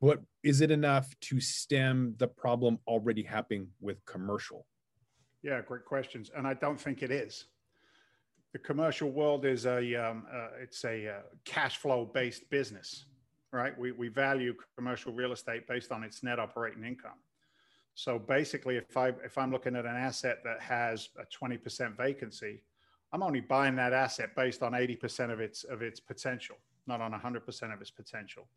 [0.01, 4.65] But is it enough to stem the problem already happening with commercial?
[5.41, 7.45] Yeah, great questions, and I don't think it is.
[8.51, 13.05] The commercial world is a um, uh, it's a uh, cash flow based business,
[13.51, 13.77] right?
[13.77, 17.19] We we value commercial real estate based on its net operating income.
[17.95, 22.63] So basically, if I if I'm looking at an asset that has a 20% vacancy,
[23.11, 26.57] I'm only buying that asset based on 80% of its of its potential,
[26.87, 28.47] not on 100% of its potential.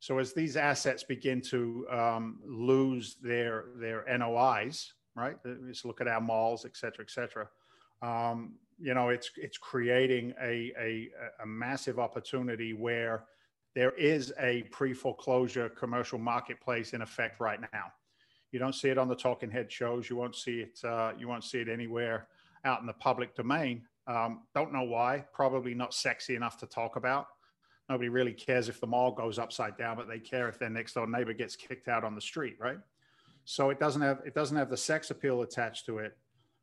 [0.00, 5.36] So as these assets begin to um, lose their their NOIs, right?
[5.44, 7.48] Let's look at our malls, et cetera, et cetera.
[8.02, 11.08] Um, you know, it's it's creating a, a,
[11.42, 13.26] a massive opportunity where
[13.74, 17.92] there is a pre-foreclosure commercial marketplace in effect right now.
[18.50, 20.10] You don't see it on the talking head shows.
[20.10, 20.78] You won't see it.
[20.84, 22.28] Uh, you won't see it anywhere
[22.64, 23.82] out in the public domain.
[24.06, 25.24] Um, don't know why.
[25.32, 27.28] Probably not sexy enough to talk about.
[27.88, 30.94] Nobody really cares if the mall goes upside down, but they care if their next
[30.94, 32.78] door neighbor gets kicked out on the street, right?
[33.44, 36.16] So it doesn't have it doesn't have the sex appeal attached to it.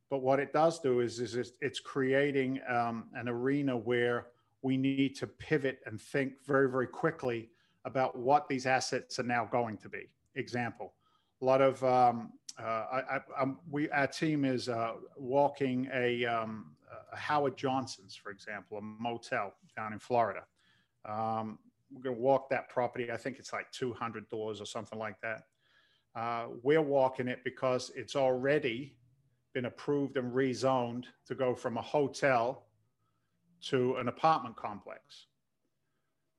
[0.10, 4.28] But what it does do is, is it's creating um, an arena where
[4.62, 7.50] we need to pivot and think very, very quickly
[7.86, 10.10] about what these assets are now going to be.
[10.36, 10.94] Example,
[11.42, 16.72] a lot of um, uh, I, I, we our team is uh, walking a, um,
[17.12, 20.44] a Howard Johnson's, for example, a motel down in Florida.
[21.06, 21.60] Um,
[21.92, 23.12] we're going to walk that property.
[23.12, 25.44] I think it's like 200 doors or something like that.
[26.16, 28.96] Uh, we're walking it because it's already
[29.54, 32.66] been approved and rezoned to go from a hotel
[33.68, 35.28] to an apartment complex.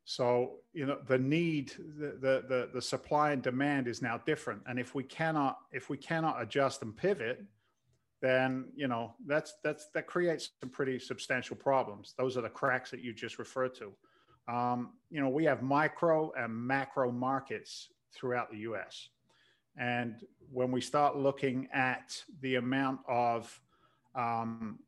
[0.04, 4.62] So, you know, the need, the, the, the, the, supply and demand is now different.
[4.66, 7.44] And if we cannot, if we cannot adjust and pivot,
[8.20, 12.14] then, you know, that's, that's, that creates some pretty substantial problems.
[12.18, 13.92] Those are the cracks that you just referred to.
[14.52, 19.10] Um, you know, we have micro and macro markets throughout the US.
[19.76, 23.60] And when we start looking at the amount of
[24.14, 24.80] um,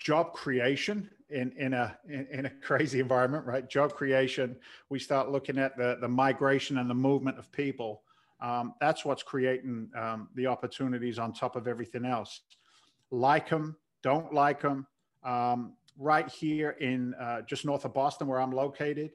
[0.00, 3.68] job creation in, in, a, in, in, a crazy environment, right?
[3.68, 4.56] Job creation,
[4.88, 8.02] we start looking at the, the migration and the movement of people.
[8.40, 12.40] Um, that's what's creating um, the opportunities on top of everything else.
[13.10, 14.86] Like them, don't like them.
[15.22, 19.10] Um, right here in uh, just north of Boston, where I'm located,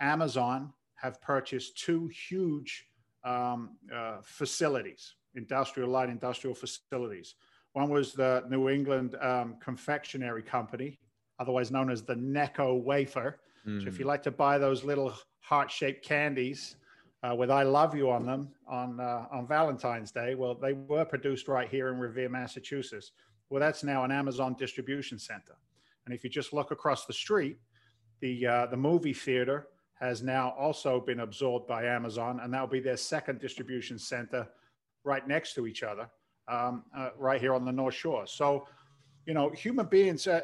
[0.00, 2.86] Amazon have purchased two huge
[3.24, 7.34] um, uh, facilities, industrial light industrial facilities.
[7.72, 10.98] One was the New England um, Confectionery Company,
[11.38, 13.40] otherwise known as the Necco Wafer.
[13.66, 13.82] Mm.
[13.82, 14.08] So if you hmm.
[14.08, 16.76] like to buy those little heart-shaped candies
[17.22, 21.04] uh, with "I love you" on them on uh, on Valentine's Day, well, they were
[21.04, 23.12] produced right here in Revere, Massachusetts.
[23.50, 25.56] Well, that's now an Amazon distribution center.
[26.04, 27.58] And if you just look across the street,
[28.20, 29.68] the uh, the movie theater
[30.00, 34.46] has now also been absorbed by Amazon, and that'll be their second distribution center
[35.04, 36.08] right next to each other,
[36.48, 38.26] um, uh, right here on the North Shore.
[38.26, 38.66] So,
[39.26, 40.40] you know, human beings, uh,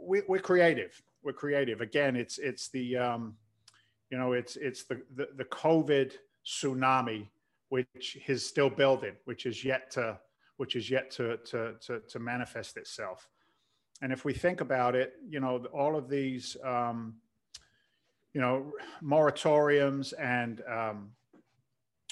[0.00, 1.00] we, are creative.
[1.22, 1.80] We're creative.
[1.80, 3.36] Again, it's it's the um,
[4.10, 6.12] you know it's it's the, the the COVID
[6.44, 7.28] tsunami,
[7.70, 10.18] which is still building, which is yet to
[10.58, 13.28] which is yet to to to, to manifest itself
[14.02, 17.14] and if we think about it, you know, all of these, um,
[18.34, 21.10] you know, moratoriums and, um,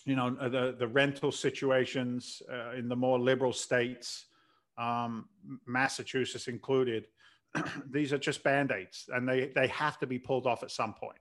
[0.05, 4.27] you know, the, the rental situations uh, in the more liberal states,
[4.77, 5.29] um,
[5.67, 7.07] Massachusetts included,
[7.91, 11.19] these are just band-aids and they, they have to be pulled off at some point.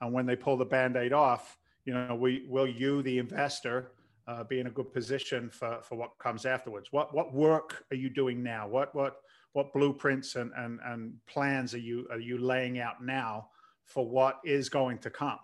[0.00, 3.92] And when they pull the band-aid off, you know, we will you, the investor,
[4.26, 6.92] uh, be in a good position for, for what comes afterwards.
[6.92, 8.68] What, what work are you doing now?
[8.68, 13.48] What, what, what blueprints and, and, and plans are you are you laying out now
[13.86, 15.38] for what is going to come?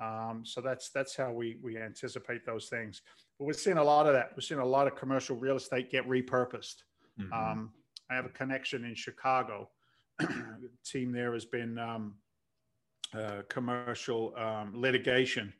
[0.00, 3.02] Um, so that's that's how we we anticipate those things.
[3.38, 4.30] But we're seeing a lot of that.
[4.34, 6.82] We're seeing a lot of commercial real estate get repurposed.
[7.20, 7.32] Mm-hmm.
[7.32, 7.70] Um,
[8.10, 9.68] I have a connection in Chicago.
[10.18, 12.14] the team there has been um,
[13.14, 15.52] uh, commercial um, litigation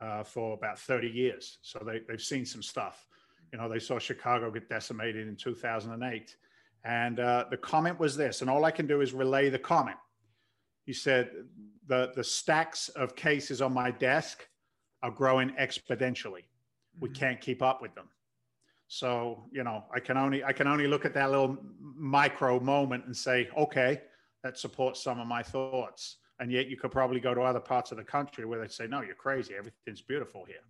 [0.00, 1.58] uh, for about 30 years.
[1.62, 3.06] So they, they've seen some stuff.
[3.52, 6.36] You know, they saw Chicago get decimated in 2008.
[6.84, 9.98] And uh, the comment was this, and all I can do is relay the comment.
[10.92, 11.30] He said,
[11.86, 14.46] the, the stacks of cases on my desk
[15.02, 16.44] are growing exponentially.
[17.00, 17.14] We mm-hmm.
[17.14, 18.10] can't keep up with them.
[18.88, 21.56] So, you know, I can only I can only look at that little
[21.96, 24.02] micro moment and say, okay,
[24.44, 26.18] that supports some of my thoughts.
[26.40, 28.86] And yet you could probably go to other parts of the country where they say,
[28.86, 29.54] no, you're crazy.
[29.56, 30.66] Everything's beautiful here.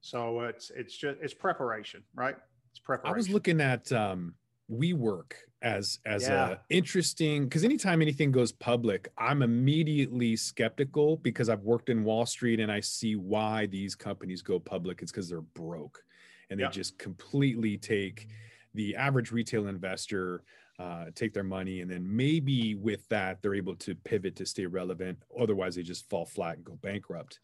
[0.00, 2.36] So it's it's just it's preparation, right?
[2.70, 3.14] It's preparation.
[3.14, 4.36] I was looking at um
[4.70, 6.50] WeWork as as yeah.
[6.50, 12.26] a interesting because anytime anything goes public, I'm immediately skeptical because I've worked in Wall
[12.26, 15.02] Street and I see why these companies go public.
[15.02, 16.02] It's because they're broke
[16.50, 16.70] and they yeah.
[16.70, 18.28] just completely take
[18.74, 20.42] the average retail investor
[20.78, 24.66] uh, take their money and then maybe with that they're able to pivot to stay
[24.66, 27.40] relevant otherwise they just fall flat and go bankrupt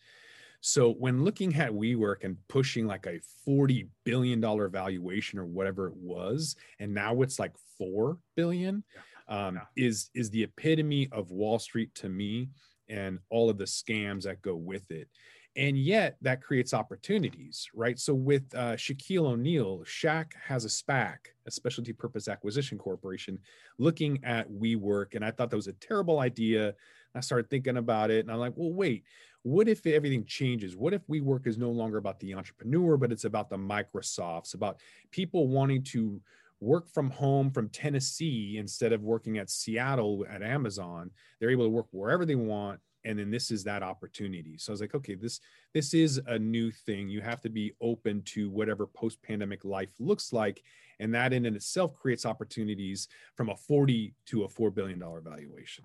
[0.64, 5.88] so when looking at WeWork and pushing like a 40 billion dollar valuation or whatever
[5.88, 8.84] it was and now it's like 4 billion
[9.28, 9.84] um, yeah.
[9.84, 12.48] is is the epitome of Wall Street to me
[12.88, 15.08] and all of the scams that go with it
[15.56, 17.98] and yet that creates opportunities, right?
[17.98, 23.38] So with uh, Shaquille O'Neal, Shaq has a SPAC, a Specialty Purpose Acquisition Corporation,
[23.78, 26.74] looking at WeWork, and I thought that was a terrible idea.
[27.14, 29.04] I started thinking about it, and I'm like, well, wait,
[29.42, 30.76] what if everything changes?
[30.76, 34.80] What if WeWork is no longer about the entrepreneur, but it's about the Microsofts, about
[35.10, 36.20] people wanting to
[36.60, 41.10] work from home from Tennessee instead of working at Seattle at Amazon?
[41.40, 44.72] They're able to work wherever they want and then this is that opportunity so i
[44.72, 45.40] was like okay this
[45.72, 49.90] this is a new thing you have to be open to whatever post pandemic life
[49.98, 50.62] looks like
[51.00, 55.20] and that in and itself creates opportunities from a 40 to a 4 billion dollar
[55.20, 55.84] valuation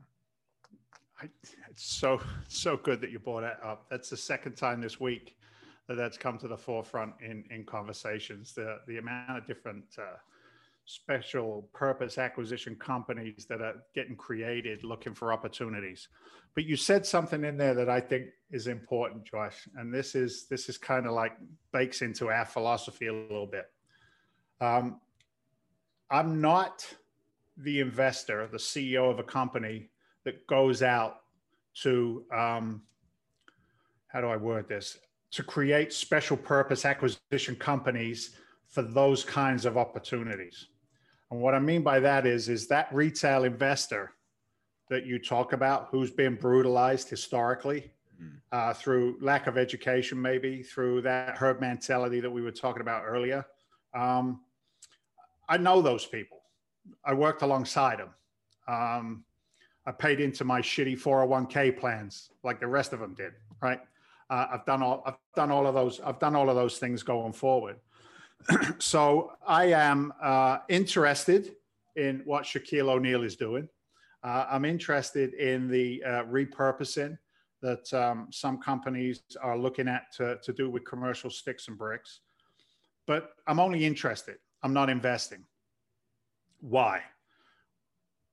[1.21, 5.35] it's so so good that you brought that up that's the second time this week
[5.87, 10.17] that that's come to the forefront in in conversations the the amount of different uh,
[10.87, 16.07] special purpose acquisition companies that are getting created looking for opportunities.
[16.55, 20.47] But you said something in there that I think is important, Josh, and this is
[20.47, 21.33] this is kind of like
[21.73, 23.69] bakes into our philosophy a little bit.
[24.61, 25.01] Um,
[26.09, 26.87] I'm not
[27.57, 29.89] the investor, the CEO of a company
[30.27, 31.21] that goes out
[31.73, 32.81] to um,
[34.07, 34.97] how do I word this?
[35.31, 38.35] To create special purpose acquisition companies
[38.67, 40.67] for those kinds of opportunities.
[41.31, 44.11] And what I mean by that is, is that retail investor
[44.89, 47.89] that you talk about who's been brutalized historically
[48.21, 48.33] mm.
[48.51, 53.03] uh, through lack of education, maybe through that herd mentality that we were talking about
[53.05, 53.45] earlier.
[53.93, 54.41] Um,
[55.47, 56.39] I know those people.
[57.05, 58.09] I worked alongside them.
[58.67, 59.23] Um,
[59.87, 63.79] I paid into my shitty 401k plans like the rest of them did, right?
[64.29, 67.01] Uh, I've done all I've done all of those I've done all of those things
[67.03, 67.77] going forward.
[68.79, 71.55] so I am uh, interested
[71.95, 73.69] in what Shaquille O'Neal is doing.
[74.23, 77.17] Uh, I'm interested in the uh, repurposing
[77.61, 82.19] that um, some companies are looking at to, to do with commercial sticks and bricks.
[83.07, 84.35] But I'm only interested.
[84.63, 85.45] I'm not investing.
[86.59, 87.01] Why?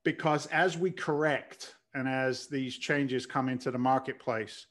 [0.04, 4.66] Because as we correct and as these changes come into the marketplace,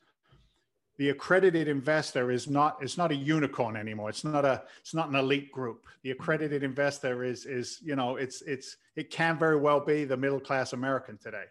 [0.97, 4.09] the accredited investor is not it's not a unicorn anymore.
[4.09, 5.87] It's not a it's not an elite group.
[6.03, 10.17] The accredited investor is is you know it's it's it can very well be the
[10.17, 11.45] middle class american today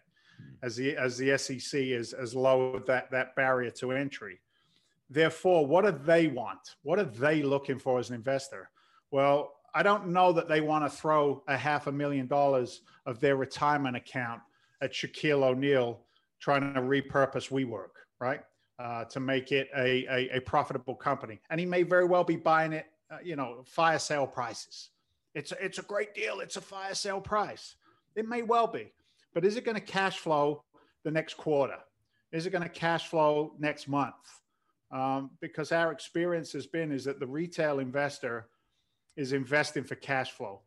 [0.61, 4.39] as the as the sec is as lowered that that barrier to entry.
[5.09, 6.75] Therefore what do they want?
[6.83, 8.69] What are they looking for as an investor?
[9.11, 13.19] Well i don't know that they want to throw a half a million dollars of
[13.19, 14.41] their retirement account
[14.81, 15.99] at shaquille o'neal
[16.43, 18.41] trying to repurpose WeWork, right
[18.77, 21.39] uh, to make it a, a, a, profitable company.
[21.49, 24.89] And he may very well be buying it, uh, you know, fire sale prices.
[25.35, 26.41] It's a, it's a great deal.
[26.41, 27.75] It's a fire sale price.
[28.17, 28.91] It may well be,
[29.33, 30.63] but is it going to cash flow
[31.05, 31.77] the next quarter?
[32.33, 34.13] Is it going to cash flow next month?
[34.91, 38.49] Um, because our experience has been is that the retail investor
[39.15, 40.61] is investing for cash flow.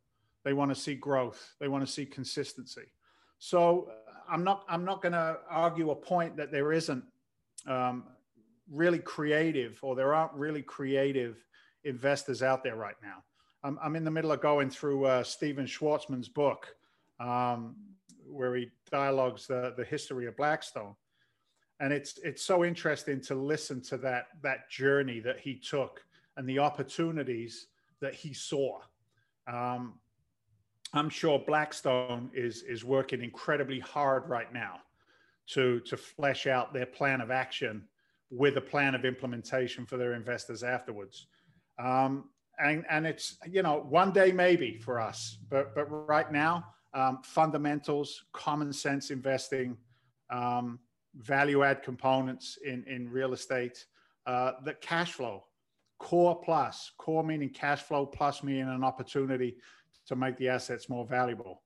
[0.44, 1.55] They want to see growth.
[1.59, 2.92] They want to see consistency.
[3.38, 7.05] So uh, I'm not I'm not going to argue a point that there isn't
[7.66, 8.05] um,
[8.70, 11.44] really creative or there aren't really creative
[11.84, 13.22] investors out there right now.
[13.62, 16.74] I'm, I'm in the middle of going through uh, Stephen Schwarzman's book
[17.20, 17.76] um,
[18.28, 20.94] where he dialogues the, the history of Blackstone.
[21.80, 26.03] And it's, it's so interesting to listen to that, that journey that he took
[26.36, 27.66] and the opportunities
[28.01, 28.80] that he saw.
[29.47, 29.94] Um,
[30.92, 34.80] I'm sure Blackstone is, is working incredibly hard right now
[35.49, 37.84] to to flesh out their plan of action
[38.30, 41.26] with a plan of implementation for their investors afterwards.
[41.78, 46.64] Um, and and it's you know one day maybe for us, but but right now
[46.94, 49.76] um, fundamentals, common sense investing,
[50.30, 50.78] um,
[51.16, 53.84] value add components in in real estate,
[54.26, 55.44] uh, the cash flow,
[55.99, 59.57] core plus, core meaning cash flow plus meaning an opportunity
[60.07, 61.62] to make the assets more valuable.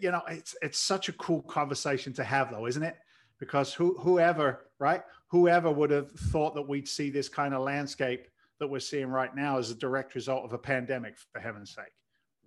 [0.00, 2.96] You know, it's it's such a cool conversation to have though, isn't it?
[3.38, 8.28] Because who whoever right whoever would have thought that we'd see this kind of landscape
[8.60, 11.84] that we're seeing right now as a direct result of a pandemic, for heaven's sake.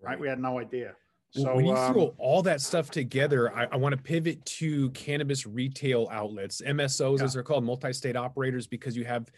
[0.01, 0.11] Right?
[0.11, 0.19] right?
[0.19, 0.95] We had no idea.
[1.31, 4.89] So when you um, throw all that stuff together, I, I want to pivot to
[4.91, 7.25] cannabis retail outlets, MSOs yeah.
[7.25, 9.29] as they're called, multi-state operators, because you have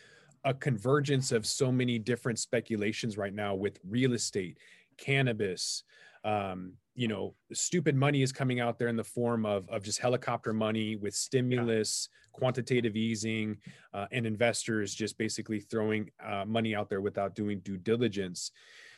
[0.43, 4.57] a convergence of so many different speculations right now with real estate,
[4.97, 5.83] cannabis,
[6.23, 9.99] um, you know, stupid money is coming out there in the form of, of just
[9.99, 12.37] helicopter money with stimulus, yeah.
[12.37, 13.57] quantitative easing,
[13.93, 18.51] uh, and investors just basically throwing uh, money out there without doing due diligence.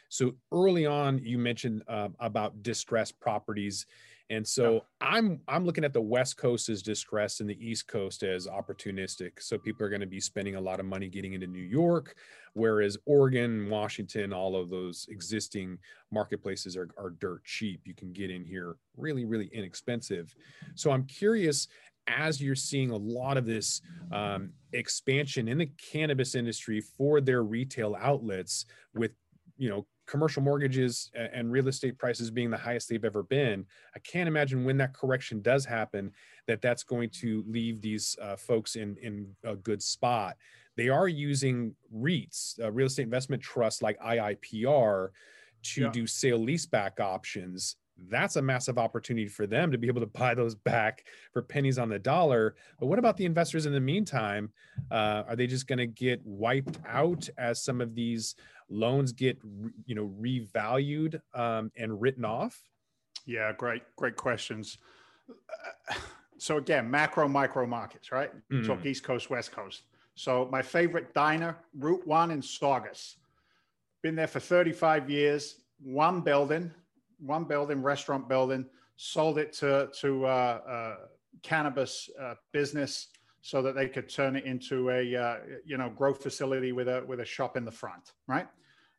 [0.10, 3.86] So early on, you mentioned uh, about distressed properties
[4.32, 4.86] and so.
[5.02, 9.32] I'm I'm looking at the West Coast as distressed and the East Coast as opportunistic.
[9.42, 12.16] So people are going to be spending a lot of money getting into New York,
[12.54, 15.80] whereas Oregon, Washington, all of those existing
[16.12, 17.82] marketplaces are, are dirt cheap.
[17.86, 20.36] You can get in here really, really inexpensive.
[20.76, 21.68] So I'm curious
[22.08, 27.44] as you're seeing a lot of this um, expansion in the cannabis industry for their
[27.44, 29.12] retail outlets with
[29.58, 33.99] you know commercial mortgages and real estate prices being the highest they've ever been i
[33.99, 36.12] can't imagine when that correction does happen
[36.47, 40.36] that that's going to leave these uh, folks in in a good spot
[40.76, 45.07] they are using reits uh, real estate investment trusts like iipr
[45.64, 45.89] to yeah.
[45.91, 47.78] do sale leaseback options
[48.10, 51.78] that's a massive opportunity for them to be able to buy those back for pennies
[51.78, 52.56] on the dollar.
[52.80, 54.52] But what about the investors in the meantime?
[54.89, 58.36] Uh, are they just going to get wiped out as some of these
[58.70, 59.38] loans get,
[59.86, 62.60] you know, revalued um, and written off?
[63.26, 64.78] Yeah, great, great questions.
[66.38, 68.32] So again, macro, micro markets, right?
[68.52, 68.66] Mm.
[68.66, 69.84] Talk East Coast, West Coast.
[70.16, 73.18] So my favorite diner, Route One in Saugus.
[74.02, 75.58] Been there for 35 years.
[75.84, 76.72] One building,
[77.22, 78.65] one building, restaurant building,
[78.97, 80.95] sold it to to uh, uh,
[81.43, 83.07] cannabis uh, business
[83.41, 87.03] so that they could turn it into a uh, you know growth facility with a
[87.07, 88.13] with a shop in the front.
[88.28, 88.47] Right?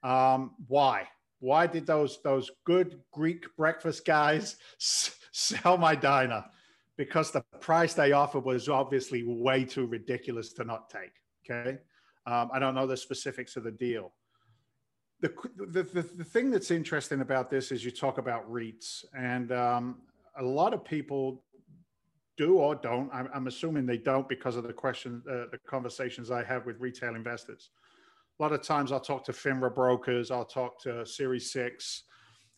[0.02, 1.08] Um, why?
[1.40, 6.44] Why did those those good Greek breakfast guys sell my diner?
[6.96, 11.12] Because the price they offered was obviously way too ridiculous to not take.
[11.44, 11.78] Okay.
[12.26, 14.12] Um, I don't know the specifics of the deal
[15.22, 15.32] the,
[15.68, 19.98] the, the, thing that's interesting about this is you talk about REITs, and um,
[20.36, 21.44] a lot of people
[22.36, 23.08] do or don't.
[23.12, 26.80] I'm, I'm, assuming they don't because of the question, uh, the conversations I have with
[26.80, 27.70] retail investors.
[28.40, 32.02] A lot of times I'll talk to FINRA brokers, I'll talk to Series Six,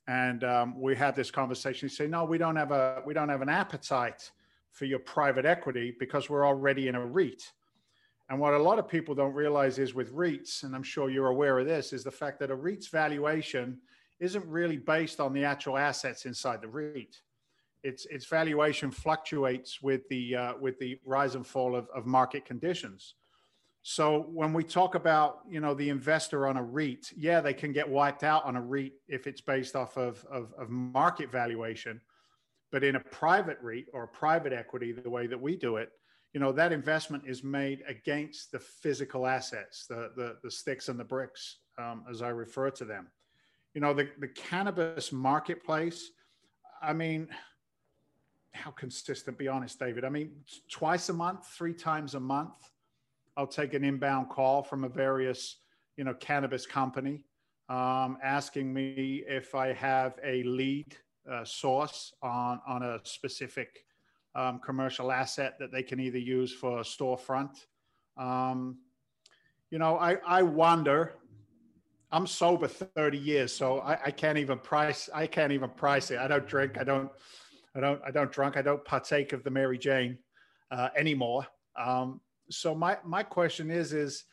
[0.09, 1.87] and um, we have this conversation.
[1.87, 4.31] You say, no, we don't have a we don't have an appetite
[4.73, 7.43] for your private equity because we're already in a REIT.
[8.31, 11.29] And what a lot of people don't realize is with REITs, and I'm sure you're
[11.29, 13.79] aware of this, is the fact that a REIT's valuation
[14.19, 17.21] isn't really based on the actual assets inside the REIT.
[17.83, 22.47] Its, its valuation fluctuates with the, uh, with the rise and fall of, of market
[22.47, 23.15] conditions.
[23.83, 27.75] So when we talk about, you know, the investor on a REIT, yeah, they can
[27.75, 32.01] get wiped out on a REIT if it's based off of, of, of market valuation.
[32.73, 35.93] But in a private REIT or private equity, the way that we do it,
[36.35, 40.99] you know that investment is made against the physical assets the the, the sticks and
[40.99, 43.07] the bricks um, as i refer to them.
[43.73, 46.11] You know the, the cannabis marketplace
[46.83, 47.29] i mean
[48.53, 50.05] how consistent be honest david.
[50.05, 50.33] I mean
[50.71, 52.55] twice a month three times a month
[53.37, 55.59] i'll take an inbound call from a various
[55.97, 57.25] you know cannabis company
[57.69, 60.97] um, asking me if i have a lead
[61.31, 63.85] uh, source on on a specific
[64.35, 67.67] um, commercial asset that they can either use for a storefront.
[68.17, 68.79] Um,
[69.71, 71.15] you know, I, I wonder.
[72.13, 75.09] I'm sober 30 years, so I, I can't even price.
[75.13, 76.19] I can't even price it.
[76.19, 76.79] I don't drink.
[76.79, 77.11] I don't.
[77.75, 78.01] I don't.
[78.07, 78.57] I don't drunk.
[78.57, 80.19] I don't partake of the Mary Jane
[80.71, 81.47] uh, anymore.
[81.77, 82.21] Um,
[82.51, 84.25] so my my question is is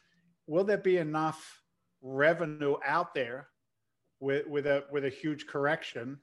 [0.45, 1.61] will there be enough
[2.01, 3.47] revenue out there
[4.19, 6.19] with with a with a huge correction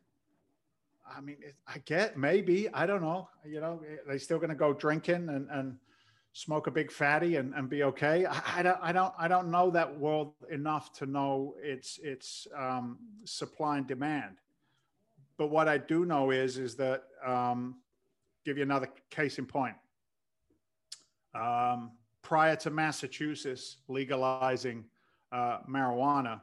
[1.16, 1.36] I mean,
[1.66, 3.28] I get maybe I don't know.
[3.46, 5.76] You know, they still going to go drinking and and
[6.32, 8.24] smoke a big fatty and, and be okay.
[8.24, 12.46] I, I, don't I don't I don't know that world enough to know its its
[12.56, 14.36] um, supply and demand.
[15.36, 17.76] But what I do know is is that um,
[18.44, 19.74] give you another case in point.
[21.34, 21.92] Um,
[22.22, 24.84] prior to Massachusetts legalizing
[25.32, 26.40] uh, marijuana,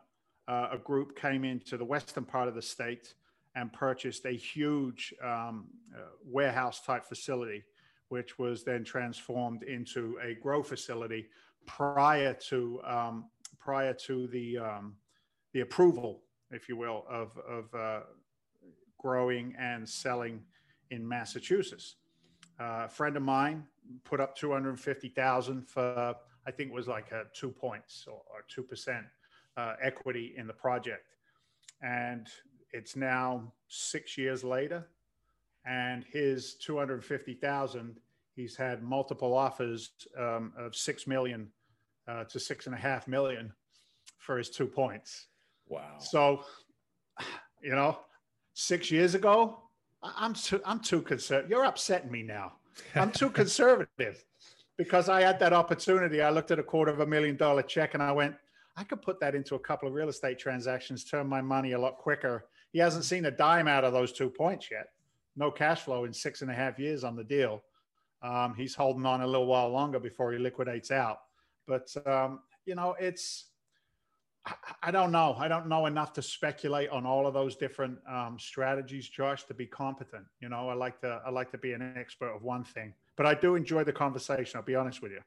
[0.47, 3.13] uh, a group came into the western part of the state
[3.55, 7.63] and purchased a huge um, uh, warehouse type facility,
[8.09, 11.27] which was then transformed into a grow facility
[11.65, 13.25] prior to um,
[13.57, 14.95] prior to the um,
[15.53, 18.01] the approval, if you will, of of uh,
[18.97, 20.41] growing and selling
[20.91, 21.95] in Massachusetts.
[22.59, 23.65] Uh, a friend of mine
[24.03, 26.15] put up 250,000 for,
[26.47, 29.03] I think it was like a two points or, or 2%
[29.57, 31.05] uh, equity in the project.
[31.81, 32.27] And
[32.75, 34.85] it's now six years later
[35.65, 37.95] and his 250,000,
[38.35, 41.47] he's had multiple offers um, of 6 million
[42.07, 43.51] uh, to six and a half million
[44.19, 45.27] for his two points.
[45.67, 45.97] Wow.
[45.99, 46.43] So,
[47.63, 47.97] you know,
[48.53, 49.57] six years ago,
[50.03, 51.49] I'm too, I'm too conservative.
[51.49, 52.53] You're upsetting me now.
[52.93, 54.23] I'm too conservative
[54.77, 56.21] because I had that opportunity.
[56.21, 58.35] I looked at a quarter of a million dollar check and I went,
[58.77, 61.79] I could put that into a couple of real estate transactions, turn my money a
[61.79, 62.45] lot quicker.
[62.75, 64.87] He hasn't seen a dime out of those two points yet.
[65.37, 67.63] No cash flow in six and a half years on the deal.
[68.21, 71.19] Um, he's holding on a little while longer before he liquidates out.
[71.65, 73.45] But, um, you know, it's,
[74.83, 75.37] I don't know.
[75.39, 79.53] I don't know enough to speculate on all of those different um, strategies, Josh, to
[79.53, 80.25] be competent.
[80.41, 83.25] You know, I like to I like to be an expert of one thing, but
[83.25, 84.57] I do enjoy the conversation.
[84.57, 85.21] I'll be honest with you.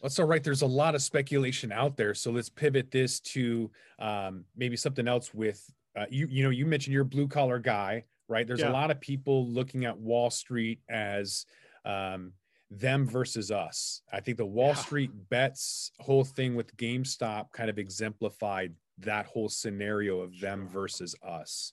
[0.00, 0.44] That's all right.
[0.44, 3.68] There's a lot of speculation out there, so let's pivot this to
[3.98, 5.34] um, maybe something else.
[5.34, 8.46] With uh, you, you know, you mentioned you're a blue collar guy, right?
[8.46, 8.70] There's Yeah.
[8.70, 11.46] a lot of people looking at Wall Street as
[11.84, 12.32] um,
[12.70, 14.02] them versus us.
[14.12, 14.74] I think the Wall Yeah.
[14.74, 21.14] Street bets whole thing with GameStop kind of exemplified that whole scenario of them versus
[21.22, 21.72] us.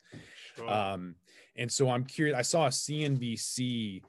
[0.55, 0.69] Sure.
[0.69, 1.15] Um,
[1.55, 2.35] and so I'm curious.
[2.37, 4.01] I saw a CNBC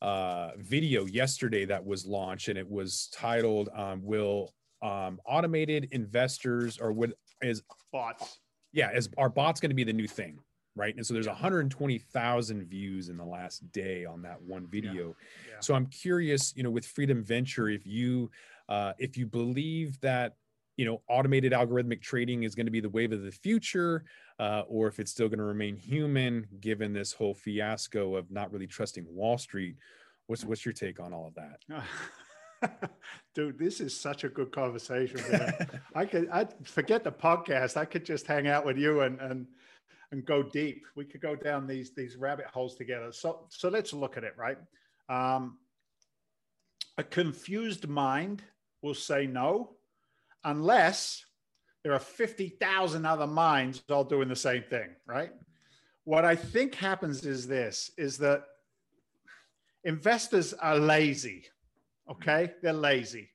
[0.00, 6.78] uh, video yesterday that was launched, and it was titled um, "Will um, Automated Investors
[6.78, 7.10] or What
[7.42, 7.62] Is
[7.92, 8.38] Bots.
[8.72, 10.38] Yeah is our bots going to be the new thing?"
[10.76, 15.16] Right, and so there's 120,000 views in the last day on that one video.
[15.48, 15.56] Yeah.
[15.58, 18.30] So I'm curious, you know, with Freedom Venture, if you
[18.68, 20.36] uh, if you believe that
[20.78, 24.04] you know automated algorithmic trading is going to be the wave of the future
[24.38, 28.50] uh, or if it's still going to remain human given this whole fiasco of not
[28.52, 29.76] really trusting wall street
[30.28, 31.58] what's what's your take on all of that
[33.34, 35.20] Dude, this is such a good conversation.
[35.94, 37.76] I could I forget the podcast.
[37.76, 39.46] I could just hang out with you and and
[40.10, 40.84] and go deep.
[40.96, 43.12] We could go down these these rabbit holes together.
[43.12, 44.58] So so let's look at it, right?
[45.08, 45.58] Um,
[46.96, 48.42] a confused mind
[48.82, 49.76] will say no
[50.44, 51.24] unless
[51.84, 55.30] there are 50,000 other minds all doing the same thing, right?
[56.04, 58.42] What I think happens is this is that
[59.84, 61.44] investors are lazy.
[62.10, 63.30] Okay, they're lazy.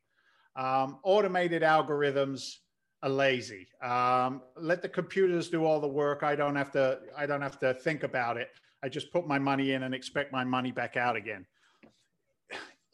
[0.55, 2.57] Um, automated algorithms
[3.01, 3.67] are lazy.
[3.81, 6.23] Um, let the computers do all the work.
[6.23, 6.99] I don't have to.
[7.17, 8.49] I don't have to think about it.
[8.83, 11.45] I just put my money in and expect my money back out again.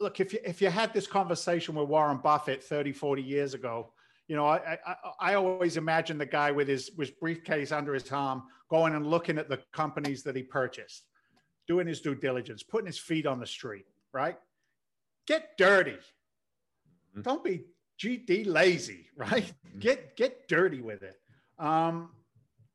[0.00, 3.92] Look, if you if you had this conversation with Warren Buffett 30, 40 years ago,
[4.28, 8.10] you know, I I, I always imagine the guy with his his briefcase under his
[8.10, 11.04] arm going and looking at the companies that he purchased,
[11.66, 14.38] doing his due diligence, putting his feet on the street, right?
[15.26, 15.98] Get dirty.
[17.16, 17.22] Mhm.
[17.22, 17.64] Don't be
[17.98, 19.52] GD lazy, right?
[19.66, 19.80] Mhm.
[19.80, 21.20] Get get dirty with it.
[21.58, 22.14] Um,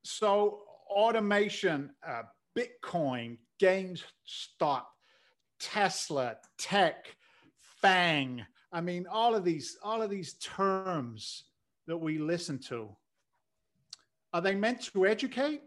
[0.04, 2.24] so automation, uh,
[2.56, 4.86] Bitcoin, GameStop,
[5.60, 7.16] Tesla, tech,
[7.82, 8.46] Fang.
[8.72, 11.46] I mean, all of these, all of these terms
[11.88, 12.96] that we listen to,
[14.34, 15.62] are they meant to educate,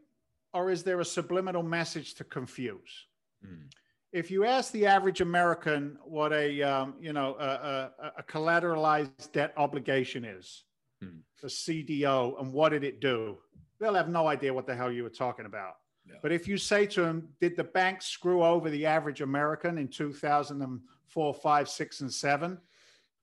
[0.52, 3.06] or is there a subliminal message to confuse?
[3.44, 3.70] Mm.
[4.12, 9.32] If you ask the average American what a um, you know a, a, a collateralized
[9.32, 10.64] debt obligation is,
[11.00, 11.18] Hmm.
[11.40, 13.38] the CDO, and what did it do,
[13.78, 15.74] they'll have no idea what the hell you were talking about.
[16.04, 16.16] No.
[16.22, 19.86] But if you say to them, did the bank screw over the average American in
[19.86, 22.58] 2004, 5, 6, and 7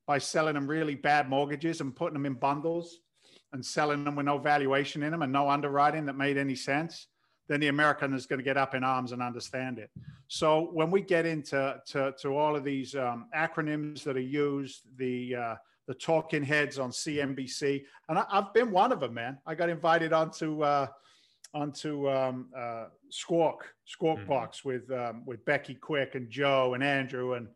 [0.08, 3.00] by selling them really bad mortgages and putting them in bundles
[3.52, 7.08] and selling them with no valuation in them and no underwriting that made any sense?
[7.48, 9.90] Then the American is going to get up in arms and understand it.
[10.28, 14.82] So when we get into to, to all of these um, acronyms that are used,
[14.98, 15.56] the uh,
[15.88, 19.38] the talking heads on CNBC, and I, I've been one of them, man.
[19.46, 20.88] I got invited onto uh,
[21.54, 24.28] onto um, uh, Squawk Squawk Mhm.
[24.28, 27.48] Box with um, with Becky Quick and Joe and Andrew, and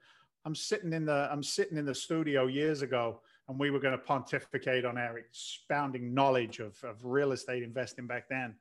[0.46, 3.98] I'm sitting in the I'm sitting in the studio years ago, and we were going
[3.98, 8.56] to pontificate on our expounding knowledge of, of real estate investing back then.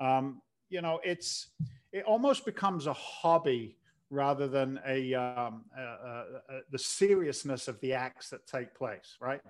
[0.00, 0.42] Um,
[0.74, 1.46] you know, it's
[1.92, 3.78] it almost becomes a hobby
[4.10, 9.16] rather than a, um, uh, uh, uh, the seriousness of the acts that take place,
[9.20, 9.40] right?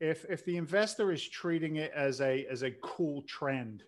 [0.00, 3.82] If if the investor is treating it as a as a cool trend,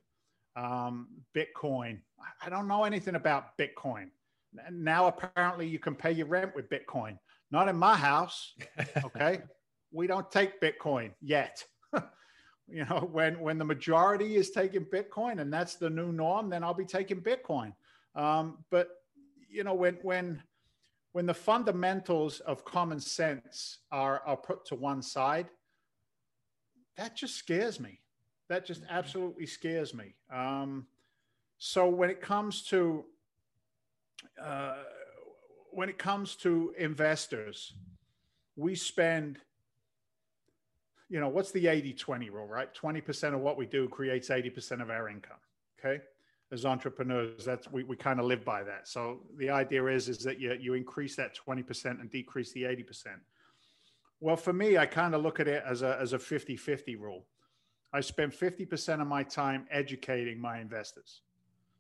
[0.55, 2.01] um, Bitcoin,
[2.45, 4.11] I don't know anything about Bitcoin.
[4.71, 7.19] Now apparently you can pay your rent with Bitcoin.
[7.51, 8.53] Not in my house,
[9.03, 9.41] okay?
[9.93, 11.65] we don't take Bitcoin yet.
[12.69, 16.63] you know, when when the majority is taking Bitcoin and that's the new norm, then
[16.63, 17.73] I'll be taking Bitcoin.
[18.15, 18.89] Um, but
[19.49, 20.43] you know, when when
[21.13, 25.49] when the fundamentals of common sense are are put to one side,
[26.97, 28.01] that just scares me.
[28.49, 30.15] That just absolutely scares me.
[30.33, 30.87] Um,
[31.59, 33.05] so when it comes to
[34.43, 34.77] uh,
[35.73, 37.75] when it comes to investors,
[38.57, 39.39] we spend
[41.09, 42.69] you know, what's the 80 20 rule, right?
[42.75, 45.39] 20% of what we do creates 80% of our income.
[45.79, 46.03] Okay.
[46.53, 48.87] As entrepreneurs, that's we, we kind of live by that.
[48.87, 52.85] So the idea is is that you, you increase that 20% and decrease the 80%.
[54.21, 57.27] Well, for me, I kind of look at it as a as a 50-50 rule.
[57.93, 61.23] I spend 50% of my time educating my investors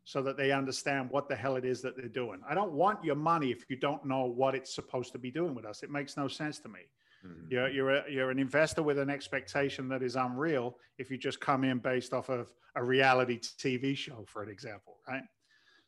[0.04, 2.40] so that they understand what the hell it is that they're doing.
[2.48, 5.54] I don't want your money if you don't know what it's supposed to be doing
[5.54, 5.82] with us.
[5.82, 6.80] It makes no sense to me.
[7.26, 7.52] Mm-hmm.
[7.52, 11.40] You're you're a, you're an investor with an expectation that is unreal if you just
[11.40, 15.22] come in based off of a reality TV show, for an example, right?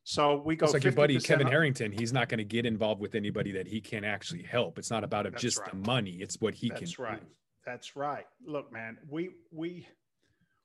[0.05, 0.65] So we go.
[0.65, 1.53] It's like your buddy Kevin up.
[1.53, 1.93] Harrington.
[1.93, 4.79] He's not going to get involved with anybody that he can't actually help.
[4.79, 5.71] It's not about it, just right.
[5.71, 6.13] the money.
[6.13, 6.87] It's what he That's can.
[6.87, 7.21] That's right.
[7.21, 7.27] Do.
[7.67, 8.25] That's right.
[8.47, 9.87] Look, man, we we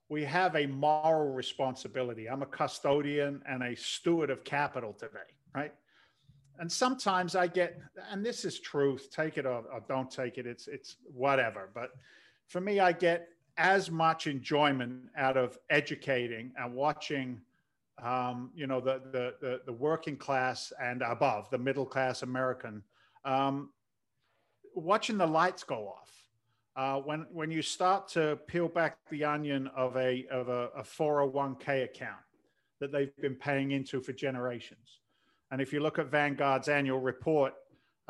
[0.10, 2.30] we have a moral responsibility.
[2.30, 5.20] I'm a custodian and a steward of capital today,
[5.54, 5.74] right?
[6.64, 7.78] And sometimes I get,
[8.10, 10.48] and this is truth, take it or, or, don't take it.
[10.48, 11.70] It's it's whatever.
[11.74, 11.90] But
[12.48, 17.42] for me, I get as much enjoyment out of educating and watching,
[18.02, 22.82] um, you know, the, the, the the working class and above, the middle class American,
[23.26, 23.70] um,
[24.74, 26.12] watching the lights go off.
[26.78, 30.82] Uh, when when you start to peel back the onion of a of a, a
[30.82, 32.24] 401k account
[32.80, 35.02] that they've been paying into for generations
[35.54, 37.54] and if you look at Vanguard's annual report,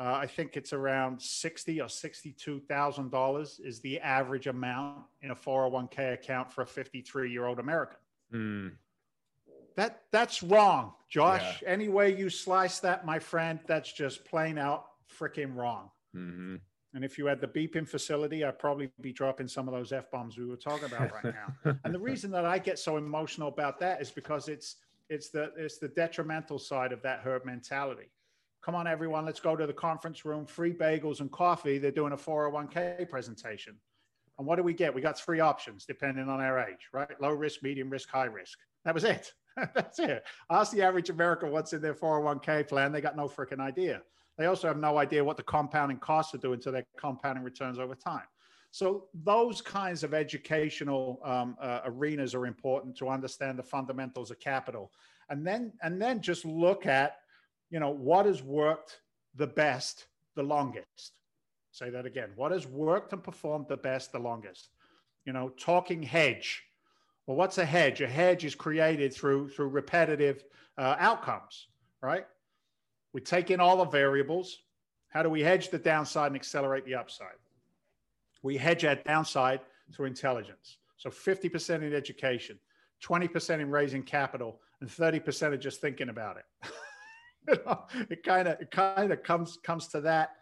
[0.00, 5.30] uh, I think it's around sixty or sixty-two thousand dollars is the average amount in
[5.30, 7.98] a four hundred one k account for a fifty-three-year-old American.
[8.32, 8.72] Mm.
[9.76, 11.60] That that's wrong, Josh.
[11.60, 11.68] Yeah.
[11.68, 15.90] Any way you slice that, my friend, that's just plain out freaking wrong.
[16.16, 16.56] Mm-hmm.
[16.94, 20.10] And if you had the beeping facility, I'd probably be dropping some of those f
[20.10, 21.76] bombs we were talking about right now.
[21.84, 24.76] and the reason that I get so emotional about that is because it's
[25.08, 28.10] it's the it's the detrimental side of that herd mentality.
[28.64, 30.46] Come on, everyone, let's go to the conference room.
[30.46, 31.76] Free bagels and coffee.
[31.78, 33.76] They're doing a 401k presentation.
[34.38, 34.94] And what do we get?
[34.94, 37.20] We got three options depending on our age, right?
[37.20, 38.58] Low risk, medium risk, high risk.
[38.84, 39.32] That was it.
[39.74, 40.24] That's it.
[40.50, 42.90] Ask the average American what's in their 401k plan.
[42.90, 44.02] They got no freaking idea.
[44.38, 47.78] They also have no idea what the compounding costs are doing to their compounding returns
[47.78, 48.24] over time.
[48.74, 54.40] So those kinds of educational um, uh, arenas are important to understand the fundamentals of
[54.40, 54.90] capital,
[55.30, 57.18] and then and then just look at,
[57.70, 58.98] you know, what has worked
[59.36, 61.20] the best, the longest.
[61.70, 62.30] Say that again.
[62.34, 64.70] What has worked and performed the best, the longest?
[65.24, 66.64] You know, talking hedge.
[67.28, 68.00] Well, what's a hedge?
[68.00, 70.42] A hedge is created through through repetitive
[70.76, 71.68] uh, outcomes,
[72.02, 72.26] right?
[73.12, 74.58] We take in all the variables.
[75.10, 77.38] How do we hedge the downside and accelerate the upside?
[78.44, 79.60] We hedge our downside
[79.92, 80.76] through intelligence.
[80.98, 82.58] So 50% in education,
[83.02, 86.70] 20% in raising capital, and 30% of just thinking about it.
[87.48, 90.36] you know, it kind of it kind of comes comes to that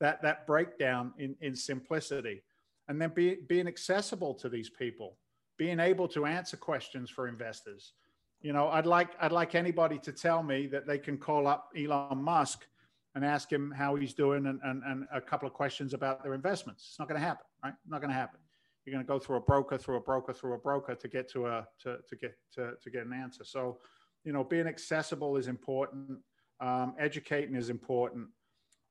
[0.00, 2.42] that that breakdown in in simplicity,
[2.88, 5.16] and then be, being accessible to these people,
[5.56, 7.92] being able to answer questions for investors.
[8.40, 11.70] You know, I'd like I'd like anybody to tell me that they can call up
[11.76, 12.66] Elon Musk
[13.14, 16.34] and ask him how he's doing and, and, and a couple of questions about their
[16.34, 16.86] investments.
[16.90, 17.74] It's not going to happen, right?
[17.88, 18.38] Not going to happen.
[18.84, 21.30] You're going to go through a broker, through a broker, through a broker to get
[21.32, 23.44] to a to, to get to, to get an answer.
[23.44, 23.78] So,
[24.24, 26.18] you know, being accessible is important.
[26.60, 28.26] Um, educating is important,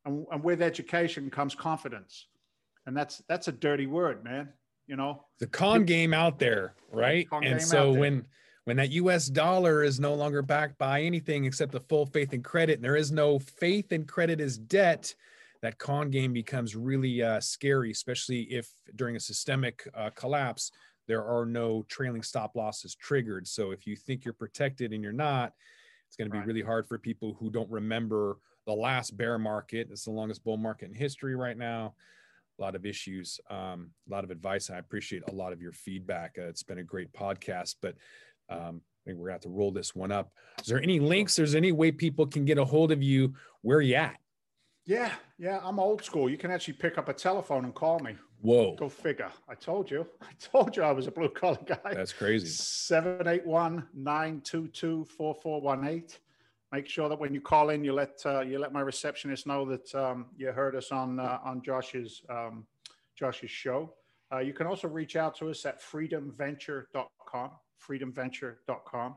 [0.06, 2.28] and, and with education comes confidence,
[2.86, 4.50] and that's that's a dirty word, man.
[4.88, 7.28] You know, the con game out there, right?
[7.42, 8.26] And so when
[8.68, 12.44] when that US dollar is no longer backed by anything except the full faith and
[12.44, 15.16] credit, and there is no faith and credit as debt,
[15.62, 20.70] that con game becomes really uh, scary, especially if during a systemic uh, collapse,
[21.08, 23.48] there are no trailing stop losses triggered.
[23.48, 25.54] So if you think you're protected and you're not,
[26.10, 26.48] it's going to be right.
[26.48, 29.88] really hard for people who don't remember the last bear market.
[29.90, 31.96] It's the longest bull market in history right now.
[32.60, 34.70] A lot of issues, um, a lot of advice.
[34.70, 36.36] I appreciate a lot of your feedback.
[36.38, 37.96] Uh, it's been a great podcast, but
[38.50, 40.32] um, I think we're gonna have to roll this one up.
[40.60, 41.36] Is there any links?
[41.36, 43.34] There's any way people can get a hold of you?
[43.62, 44.18] Where are you at?
[44.86, 46.30] Yeah, yeah, I'm old school.
[46.30, 48.16] You can actually pick up a telephone and call me.
[48.42, 49.32] Whoa, Go figure.
[49.50, 50.08] I told you.
[50.22, 51.94] I told you I was a blue collar guy.
[51.94, 52.48] that's crazy.
[52.48, 56.20] 781 922 4418.
[56.72, 59.66] Make sure that when you call in, you let uh, you let my receptionist know
[59.66, 62.66] that um, you heard us on uh, on Josh's um,
[63.18, 63.94] Josh's show.
[64.32, 67.52] Uh, you can also reach out to us at freedomventure.com,
[67.86, 69.16] freedomventure.com.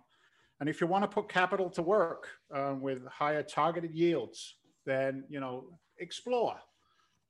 [0.60, 5.24] And if you want to put capital to work uh, with higher targeted yields, then
[5.28, 5.64] you know
[5.98, 6.56] explore,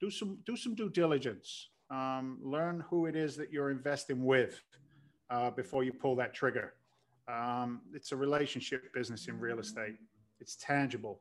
[0.01, 4.63] do some do some due diligence, um, learn who it is that you're investing with
[5.31, 6.75] uh, before you pull that trigger.
[7.29, 9.97] Um, it's a relationship business in real estate.
[10.41, 11.21] It's tangible.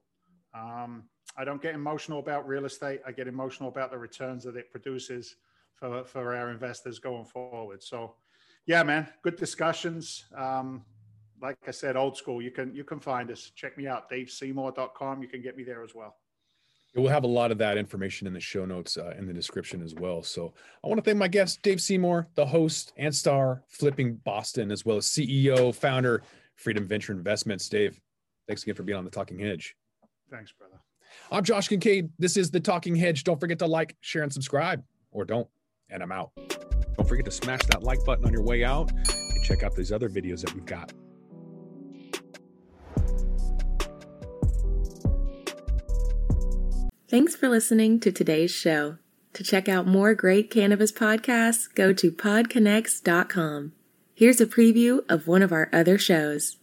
[0.55, 1.03] Um,
[1.37, 3.01] I don't get emotional about real estate.
[3.05, 5.35] I get emotional about the returns that it produces
[5.75, 7.83] for, for our investors going forward.
[7.83, 8.15] So,
[8.69, 10.25] yeah, man, good discussions.
[10.37, 10.85] Um,
[11.41, 12.39] like I said, old school.
[12.39, 13.51] You can you can find us.
[13.55, 15.23] Check me out, DaveSeymour.com.
[15.23, 16.17] You can get me there as well.
[16.95, 19.81] We'll have a lot of that information in the show notes uh, in the description
[19.81, 20.21] as well.
[20.21, 20.53] So
[20.83, 24.85] I want to thank my guest, Dave Seymour, the host and star, Flipping Boston, as
[24.85, 26.21] well as CEO, founder,
[26.55, 27.67] Freedom Venture Investments.
[27.69, 27.99] Dave,
[28.47, 29.75] thanks again for being on the Talking Hedge.
[30.29, 30.79] Thanks, brother.
[31.31, 32.11] I'm Josh Kincaid.
[32.19, 33.23] This is the Talking Hedge.
[33.23, 35.47] Don't forget to like, share, and subscribe, or don't.
[35.89, 36.58] And I'm out.
[36.99, 39.89] Don't forget to smash that like button on your way out and check out these
[39.89, 40.91] other videos that we've got.
[47.09, 48.97] Thanks for listening to today's show.
[49.31, 53.71] To check out more great cannabis podcasts, go to podconnects.com.
[54.13, 56.57] Here's a preview of one of our other shows.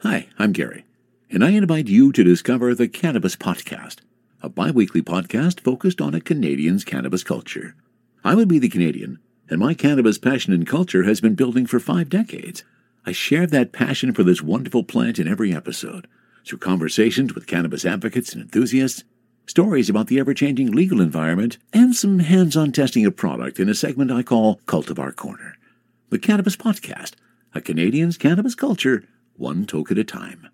[0.00, 0.86] Hi, I'm Gary,
[1.28, 3.98] and I invite you to discover the Cannabis Podcast,
[4.42, 7.74] a bi weekly podcast focused on a Canadian's cannabis culture.
[8.24, 11.78] I would be the Canadian, and my cannabis passion and culture has been building for
[11.78, 12.64] five decades.
[13.04, 16.08] I share that passion for this wonderful plant in every episode
[16.44, 19.04] through conversations with cannabis advocates and enthusiasts,
[19.46, 23.68] stories about the ever changing legal environment, and some hands on testing of product in
[23.68, 25.56] a segment I call Cultivar Corner.
[26.10, 27.12] The Cannabis Podcast,
[27.54, 29.04] a Canadian's cannabis culture,
[29.36, 30.48] one toke at a time.